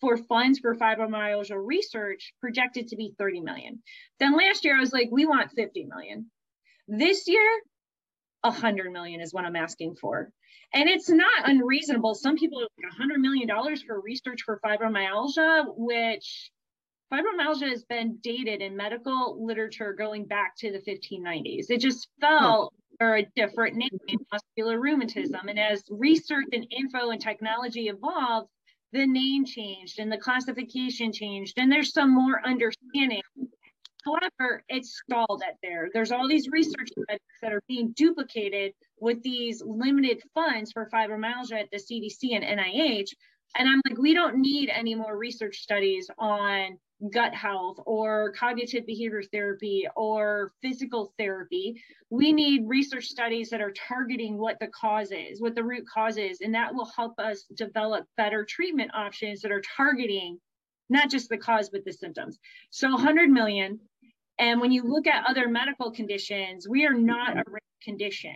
[0.00, 3.82] for funds for fibromyalgia research projected to be 30 million.
[4.18, 6.30] Then last year i was like we want 50 million.
[6.88, 7.60] This year
[8.42, 10.30] 100 million is what i'm asking for
[10.74, 12.14] and it's not unreasonable.
[12.14, 13.48] Some people are like $100 million
[13.86, 16.50] for research for fibromyalgia, which
[17.12, 21.66] fibromyalgia has been dated in medical literature going back to the 1590s.
[21.68, 23.90] It just fell for a different name,
[24.30, 25.48] muscular rheumatism.
[25.48, 28.48] And as research and info and technology evolved,
[28.92, 33.22] the name changed and the classification changed, and there's some more understanding
[34.04, 35.88] However, it's stalled at there.
[35.92, 41.60] There's all these research studies that are being duplicated with these limited funds for fibromyalgia
[41.60, 43.10] at the CDC and NIH.
[43.56, 46.78] And I'm like, we don't need any more research studies on
[47.12, 51.82] gut health or cognitive behavior therapy or physical therapy.
[52.10, 56.16] We need research studies that are targeting what the cause is, what the root cause
[56.16, 60.38] is, and that will help us develop better treatment options that are targeting
[60.88, 62.38] not just the cause, but the symptoms.
[62.70, 63.80] So 100 million
[64.38, 68.34] and when you look at other medical conditions, we are not a rare condition.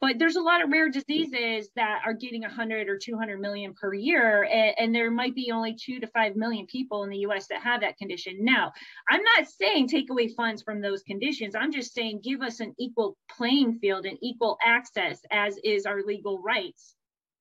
[0.00, 3.92] But there's a lot of rare diseases that are getting 100 or 200 million per
[3.92, 7.48] year, and, and, there might be only two to five million people in the US
[7.48, 8.36] that have that condition.
[8.44, 8.72] Now,
[9.10, 11.56] I'm not saying take away funds from those conditions.
[11.56, 16.02] I'm just saying give us an equal playing field and equal access as is our
[16.02, 16.94] legal rights.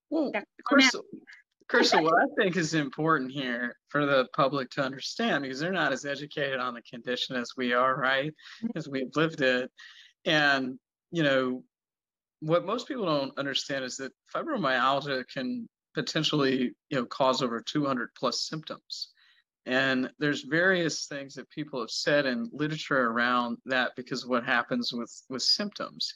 [0.10, 0.32] Well,
[0.68, 1.04] Kristal,
[1.70, 5.92] Kristal, what I think is important here for the public to understand, because they're not
[5.92, 8.32] as educated on the condition as we are, right?
[8.32, 8.68] Mm-hmm.
[8.68, 9.70] Because we've lived it.
[10.26, 10.80] And,
[11.12, 11.64] you know,
[12.40, 18.10] what most people don't understand is that fibromyalgia can potentially, you know, cause over 200
[18.16, 19.10] plus symptoms.
[19.66, 24.46] And there's various things that people have said in literature around that because of what
[24.46, 26.14] happens with, with symptoms.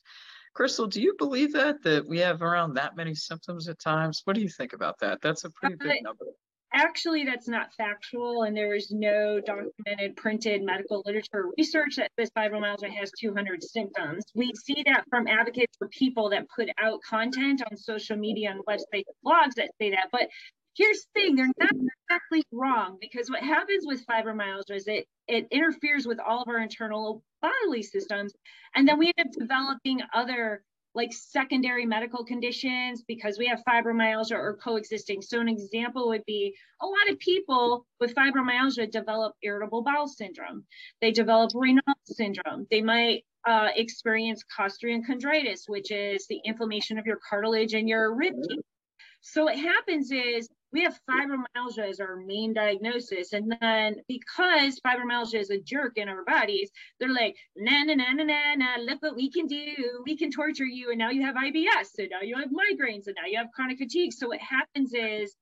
[0.57, 4.21] Kristal, do you believe that that we have around that many symptoms at times?
[4.25, 5.21] What do you think about that?
[5.21, 6.25] That's a pretty big uh, number.
[6.73, 12.29] Actually, that's not factual, and there is no documented printed medical literature research that says
[12.37, 14.23] fibromyalgia has 200 symptoms.
[14.35, 18.61] We see that from advocates for people that put out content on social media and
[18.65, 20.07] websites, blogs that say that.
[20.13, 20.29] But
[20.75, 21.71] here's the thing: they're not
[22.09, 26.59] exactly wrong because what happens with fibromyalgia is it it interferes with all of our
[26.59, 28.33] internal bodily systems.
[28.75, 30.63] And then we end up developing other
[30.93, 35.21] like secondary medical conditions because we have fibromyalgia or coexisting.
[35.21, 40.65] So an example would be a lot of people with fibromyalgia develop irritable bowel syndrome.
[40.99, 42.67] They develop Raynaud syndrome.
[42.69, 48.13] They might uh, experience costotrian chondritis, which is the inflammation of your cartilage and your
[48.13, 48.59] rib cage.
[49.21, 53.33] So what happens is we have fibromyalgia as our main diagnosis.
[53.33, 58.11] And then because fibromyalgia is a jerk in our bodies, they're like, na na na
[58.13, 60.01] na na na, look what we can do.
[60.05, 60.89] We can torture you.
[60.89, 61.87] And now you have IBS.
[61.95, 63.07] So now you have migraines.
[63.07, 64.13] And now you have chronic fatigue.
[64.13, 65.35] So what happens is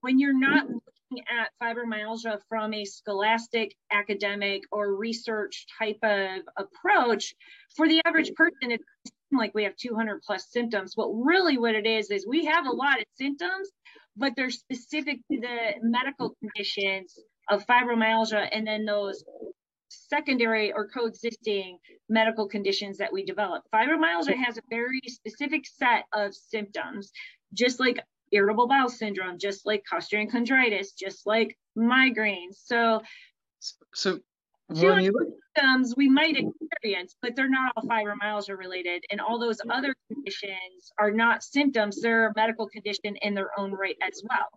[0.00, 7.34] when you're not looking at fibromyalgia from a scholastic, academic, or research type of approach,
[7.74, 8.84] for the average person, it's
[9.32, 10.94] like we have 200 plus symptoms.
[10.94, 13.70] But really, what it is, is we have a lot of symptoms,
[14.16, 17.18] but they're specific to the medical conditions
[17.50, 19.24] of fibromyalgia and then those
[19.88, 23.62] secondary or coexisting medical conditions that we develop.
[23.74, 27.12] Fibromyalgia has a very specific set of symptoms,
[27.52, 28.00] just like
[28.32, 32.56] irritable bowel syndrome, just like costochondritis, just like migraines.
[32.64, 33.02] So,
[33.94, 34.20] so
[34.72, 39.04] symptoms we might experience, but they're not all fibromyalgia related.
[39.10, 43.72] And all those other conditions are not symptoms, they're a medical condition in their own
[43.72, 44.48] right as well.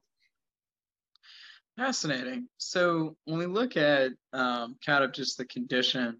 [1.77, 2.47] Fascinating.
[2.57, 6.19] So when we look at um, kind of just the condition,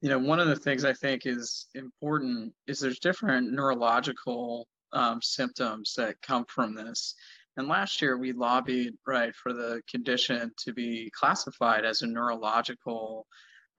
[0.00, 5.20] you know, one of the things I think is important is there's different neurological um,
[5.20, 7.14] symptoms that come from this.
[7.58, 13.26] And last year we lobbied right for the condition to be classified as a neurological,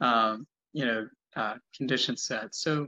[0.02, 1.08] um, you know,
[1.38, 2.54] uh, condition set.
[2.54, 2.88] So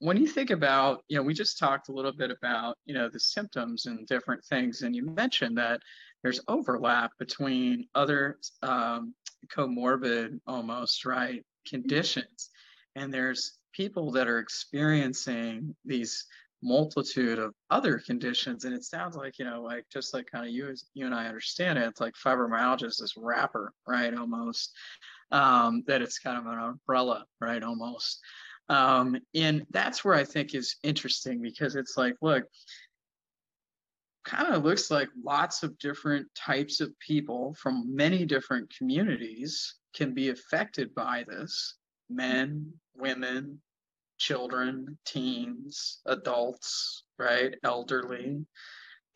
[0.00, 3.08] when you think about, you know, we just talked a little bit about, you know,
[3.08, 5.80] the symptoms and different things, and you mentioned that
[6.24, 9.14] there's overlap between other um,
[9.56, 12.50] comorbid almost right conditions
[12.96, 16.26] and there's people that are experiencing these
[16.64, 20.52] multitude of other conditions and it sounds like you know like just like kind of
[20.52, 24.72] you you and i understand it it's like fibromyalgia is this wrapper right almost
[25.30, 28.20] um, that it's kind of an umbrella right almost.
[28.68, 32.44] Um, and that's where i think is interesting because it's like look
[34.24, 40.14] kind of looks like lots of different types of people from many different communities can
[40.14, 41.76] be affected by this
[42.10, 43.60] men, women,
[44.18, 47.54] children, teens, adults, right?
[47.62, 48.44] Elderly.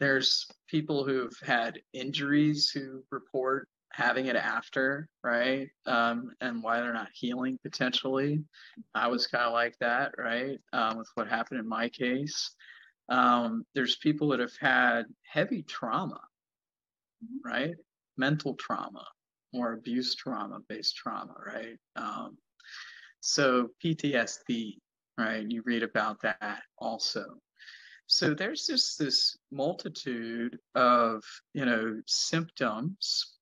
[0.00, 5.68] There's people who've had injuries who report having it after, right?
[5.86, 8.44] Um, and why they're not healing potentially.
[8.94, 10.58] I was kind of like that, right?
[10.72, 12.54] Um, with what happened in my case.
[13.08, 16.20] Um, there's people that have had heavy trauma,
[17.24, 17.48] mm-hmm.
[17.48, 17.74] right?
[18.16, 19.04] Mental trauma
[19.52, 21.76] or abuse trauma based trauma, right?
[21.96, 22.36] Um,
[23.20, 24.76] so PTSD,
[25.18, 25.44] right?
[25.48, 27.24] You read about that also.
[28.06, 33.34] So there's just this multitude of, you know, symptoms,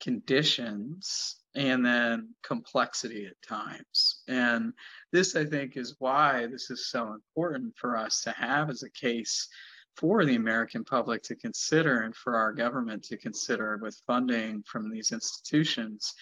[0.00, 4.22] conditions and then complexity at times.
[4.28, 4.74] And
[5.10, 8.90] this, I think, is why this is so important for us to have as a
[8.90, 9.48] case
[9.96, 14.90] for the American public to consider and for our government to consider with funding from
[14.90, 16.12] these institutions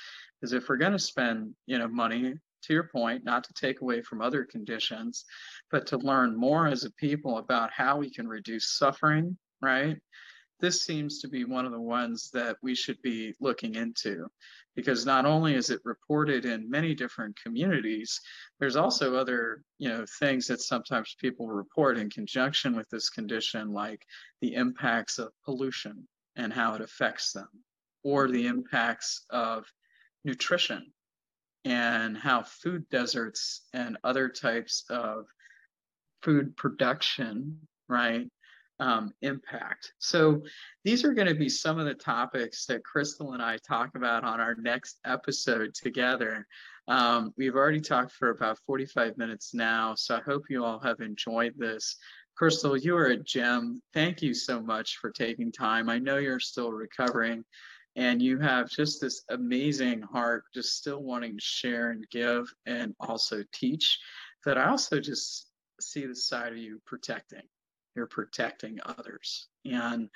[0.42, 2.34] is if we're going to spend you know money
[2.64, 5.24] to your point not to take away from other conditions
[5.70, 9.96] but to learn more as a people about how we can reduce suffering right?
[10.60, 14.26] This seems to be one of the ones that we should be looking into
[14.76, 18.20] because not only is it reported in many different communities
[18.58, 23.72] there's also other you know things that sometimes people report in conjunction with this condition
[23.72, 24.02] like
[24.40, 27.48] the impacts of pollution and how it affects them
[28.02, 29.64] or the impacts of
[30.24, 30.92] nutrition
[31.64, 35.26] and how food deserts and other types of
[36.22, 37.58] food production
[37.88, 38.28] right
[38.80, 39.92] um, impact.
[39.98, 40.42] So
[40.84, 44.24] these are going to be some of the topics that Kristal and I talk about
[44.24, 46.46] on our next episode together.
[46.88, 51.00] Um, we've already talked for about 45 minutes now, so I hope you all have
[51.00, 51.96] enjoyed this.
[52.40, 53.80] Kristal, you are a gem.
[53.92, 55.88] Thank you so much for taking time.
[55.88, 57.44] I know you're still recovering
[57.97, 62.95] and you have just this amazing heart, just still wanting to share and give and
[63.01, 63.99] also teach
[64.45, 67.42] that I also just see the side of you protecting
[67.95, 69.49] you're protecting others.
[69.64, 70.09] And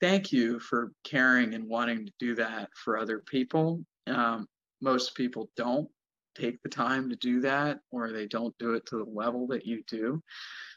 [0.00, 3.84] thank you for caring and wanting to do that for other people.
[4.06, 4.46] Um,
[4.80, 5.88] most people don't
[6.36, 9.66] take the time to do that, or they don't do it to the level that
[9.66, 10.22] you do.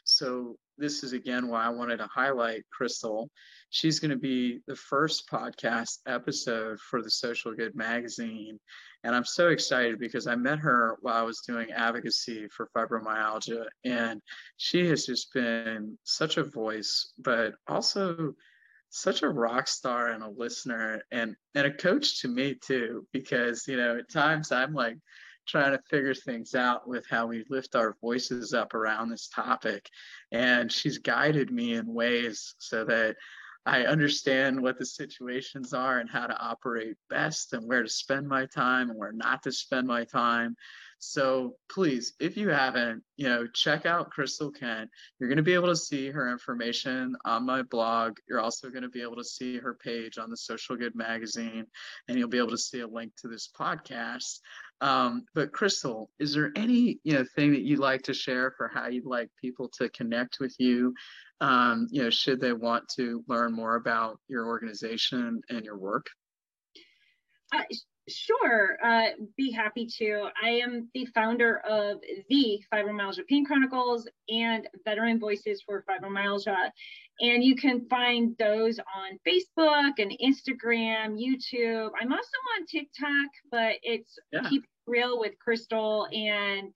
[0.04, 3.28] So, this is again why I wanted to highlight Kristal.
[3.70, 8.58] She's going to be the first podcast episode for the Social Good magazine.
[9.04, 13.66] And I'm so excited because I met her while I was doing advocacy for fibromyalgia.
[13.84, 14.20] And
[14.56, 18.34] she has just been such a voice, but also
[18.90, 23.66] such a rock star and a listener and, and a coach to me too, because,
[23.66, 24.98] you know, at times I'm like,
[25.46, 29.88] trying to figure things out with how we lift our voices up around this topic.
[30.30, 33.16] And she's guided me in ways so that
[33.64, 38.26] I understand what the situations are and how to operate best and where to spend
[38.26, 40.56] my time and where not to spend my time.
[41.04, 44.88] So please, if you haven't, you know, check out Kristal Kent.
[45.18, 48.18] You're going to be able to see her information on my blog.
[48.28, 51.66] You're also going to be able to see her page on the Social Good magazine,
[52.06, 54.38] and you'll be able to see a link to this podcast.
[54.80, 58.68] Um, but Kristal, is there any you know thing that you'd like to share for
[58.68, 60.94] how you'd like people to connect with you?
[61.40, 66.06] Um, you know, should they want to learn more about your organization and your work?
[67.52, 67.64] Uh,
[68.08, 70.28] Sure, uh, be happy to.
[70.42, 71.98] I am the founder of
[72.28, 76.70] the Fibromyalgia Pain Chronicles and Veteran Voices for Fibromyalgia.
[77.20, 81.90] And you can find those on Facebook and Instagram, YouTube.
[82.00, 84.48] I'm also on TikTok, but it's yeah.
[84.48, 86.12] Keep Real with Kristal.
[86.12, 86.72] And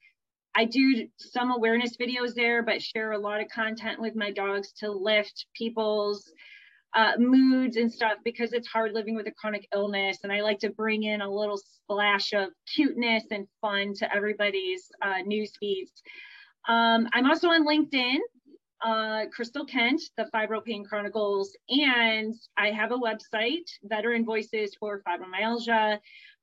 [0.54, 4.72] I do some awareness videos there, but share a lot of content with my dogs
[4.78, 6.32] to lift people's
[6.96, 10.18] uh, moods and stuff because it's hard living with a chronic illness.
[10.22, 14.90] And I like to bring in a little splash of cuteness and fun to everybody's
[15.02, 16.02] uh, news feeds.
[16.68, 18.16] Um, I'm also on LinkedIn,
[18.82, 25.02] uh, Kristal Kent, the Fibro Pain Chronicles, and I have a website, Veteran Voices for
[25.06, 25.98] Fibromyalgia.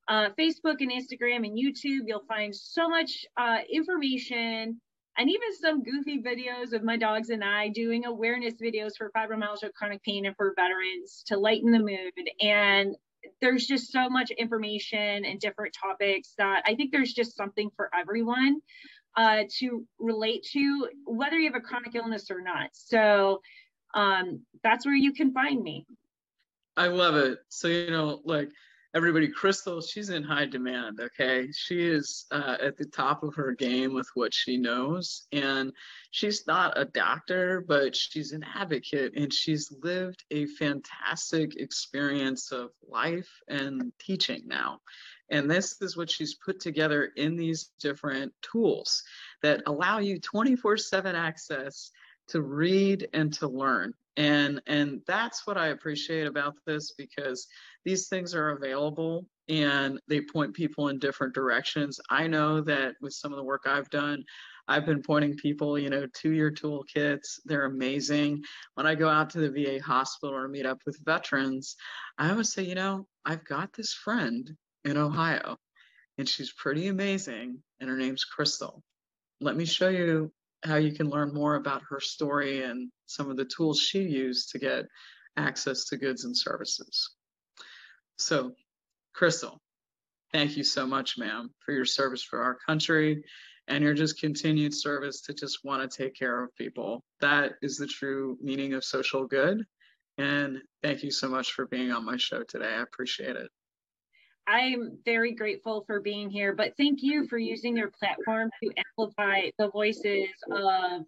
[0.07, 4.79] Uh, Facebook and Instagram and YouTube, you'll find so much uh, information
[5.17, 9.73] and even some goofy videos of my dogs and I doing awareness videos for fibromyalgia,
[9.73, 12.29] chronic pain, and for veterans to lighten the mood.
[12.41, 12.95] And
[13.41, 17.89] there's just so much information and different topics that I think there's just something for
[17.97, 18.59] everyone
[19.15, 22.69] uh, to relate to, whether you have a chronic illness or not.
[22.73, 23.41] So
[23.93, 25.85] um, that's where you can find me.
[26.75, 27.39] I love it.
[27.49, 28.49] So, you know, like,
[28.95, 31.47] everybody Kristal she's in high demand okay?
[31.51, 35.73] She is uh, at the top of her game with what she knows and
[36.11, 42.69] she's not a doctor but she's an advocate and she's lived a fantastic experience of
[42.87, 44.79] life and teaching now.
[45.29, 49.03] And this is what she's put together in these different tools
[49.41, 51.89] that allow you 24 7 access
[52.27, 53.93] to read and to learn.
[54.15, 57.47] And and that's what i appreciate about this because
[57.85, 61.99] these things are available and they point people in different directions.
[62.09, 64.23] I know that with some of the work i've done
[64.69, 67.39] i've been pointing people you know to your toolkits.
[67.45, 68.43] They're amazing.
[68.75, 71.75] When i go out to the va hospital or meet up with veterans
[72.17, 74.49] i always say you know i've got this friend
[74.85, 75.57] in ohio
[76.17, 78.81] and she's pretty amazing and her name's Kristal.
[79.41, 80.31] Let me show you
[80.63, 84.49] how you can learn more about her story and some of the tools she used
[84.51, 84.85] to get
[85.37, 87.15] access to goods and services.
[88.17, 88.53] So,
[89.15, 89.57] Kristal,
[90.31, 93.23] thank you so much, ma'am, for your service for our country
[93.67, 97.03] and your just continued service to just want to take care of people.
[97.21, 99.63] That is the true meaning of social good.
[100.17, 102.73] And thank you so much for being on my show today.
[102.77, 103.49] I appreciate it.
[104.45, 109.49] I'm very grateful for being here, but thank you for using your platform to amplify
[109.57, 111.03] the voices of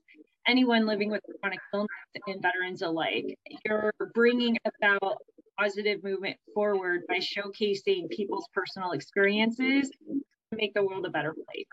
[0.47, 1.89] anyone living with chronic illness
[2.28, 3.38] and veterans alike.
[3.66, 5.18] You're bringing about
[5.58, 11.66] positive movement forward by showcasing people's personal experiences to make the world a better place.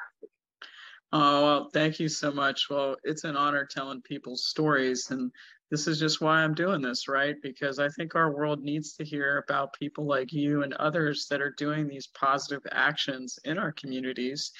[1.14, 2.70] Oh, well, thank you so much.
[2.70, 5.11] Well, it's an honor telling people's stories.
[5.11, 5.30] And
[5.70, 7.37] this is just why I'm doing this, right?
[7.43, 11.43] Because I think our world needs to hear about people like you and others that
[11.43, 14.53] are doing these positive actions in our communities.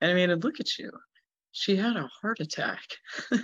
[0.00, 0.92] And I mean, look at you.
[1.58, 2.84] She had a heart attack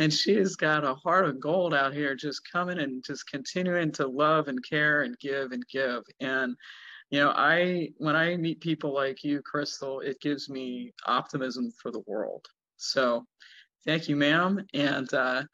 [0.00, 3.92] and she has got a heart of gold out here just coming and just continuing
[3.92, 6.02] to love and care and give and give.
[6.18, 6.56] And
[7.10, 11.92] you know, I when I meet people like you, Kristal, it gives me optimism for
[11.92, 12.44] the world.
[12.78, 13.24] So
[13.86, 14.66] thank you, ma'am.
[14.74, 15.44] And uh,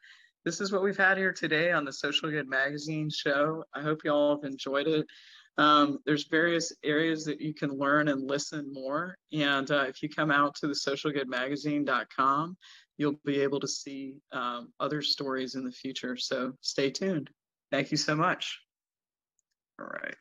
[0.45, 3.63] this is what we've had here today on the Social Good Magazine show.
[3.75, 5.05] I hope you all have enjoyed it.
[5.59, 9.17] Um, there's various areas that you can learn and listen more.
[9.33, 12.57] And uh, if you come out to the socialgoodmagazine.com,
[12.97, 16.15] you'll be able to see um, other stories in the future.
[16.15, 17.29] So stay tuned.
[17.71, 18.57] Thank you so much.
[19.77, 20.15] All right.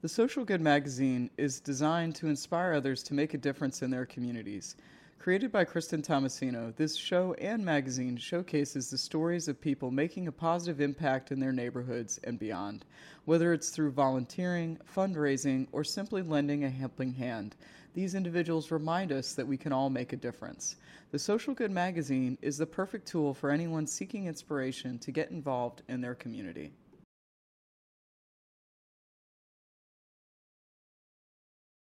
[0.00, 4.06] The Social Good magazine is designed to inspire others to make a difference in their
[4.06, 4.76] communities.
[5.18, 10.32] Created by Kristen Thomasino, this show and magazine showcases the stories of people making a
[10.32, 12.84] positive impact in their neighborhoods and beyond,
[13.24, 17.56] whether it's through volunteering, fundraising, or simply lending a helping hand.
[17.92, 20.76] These individuals remind us that we can all make a difference.
[21.10, 25.82] The Social Good magazine is the perfect tool for anyone seeking inspiration to get involved
[25.88, 26.70] in their community.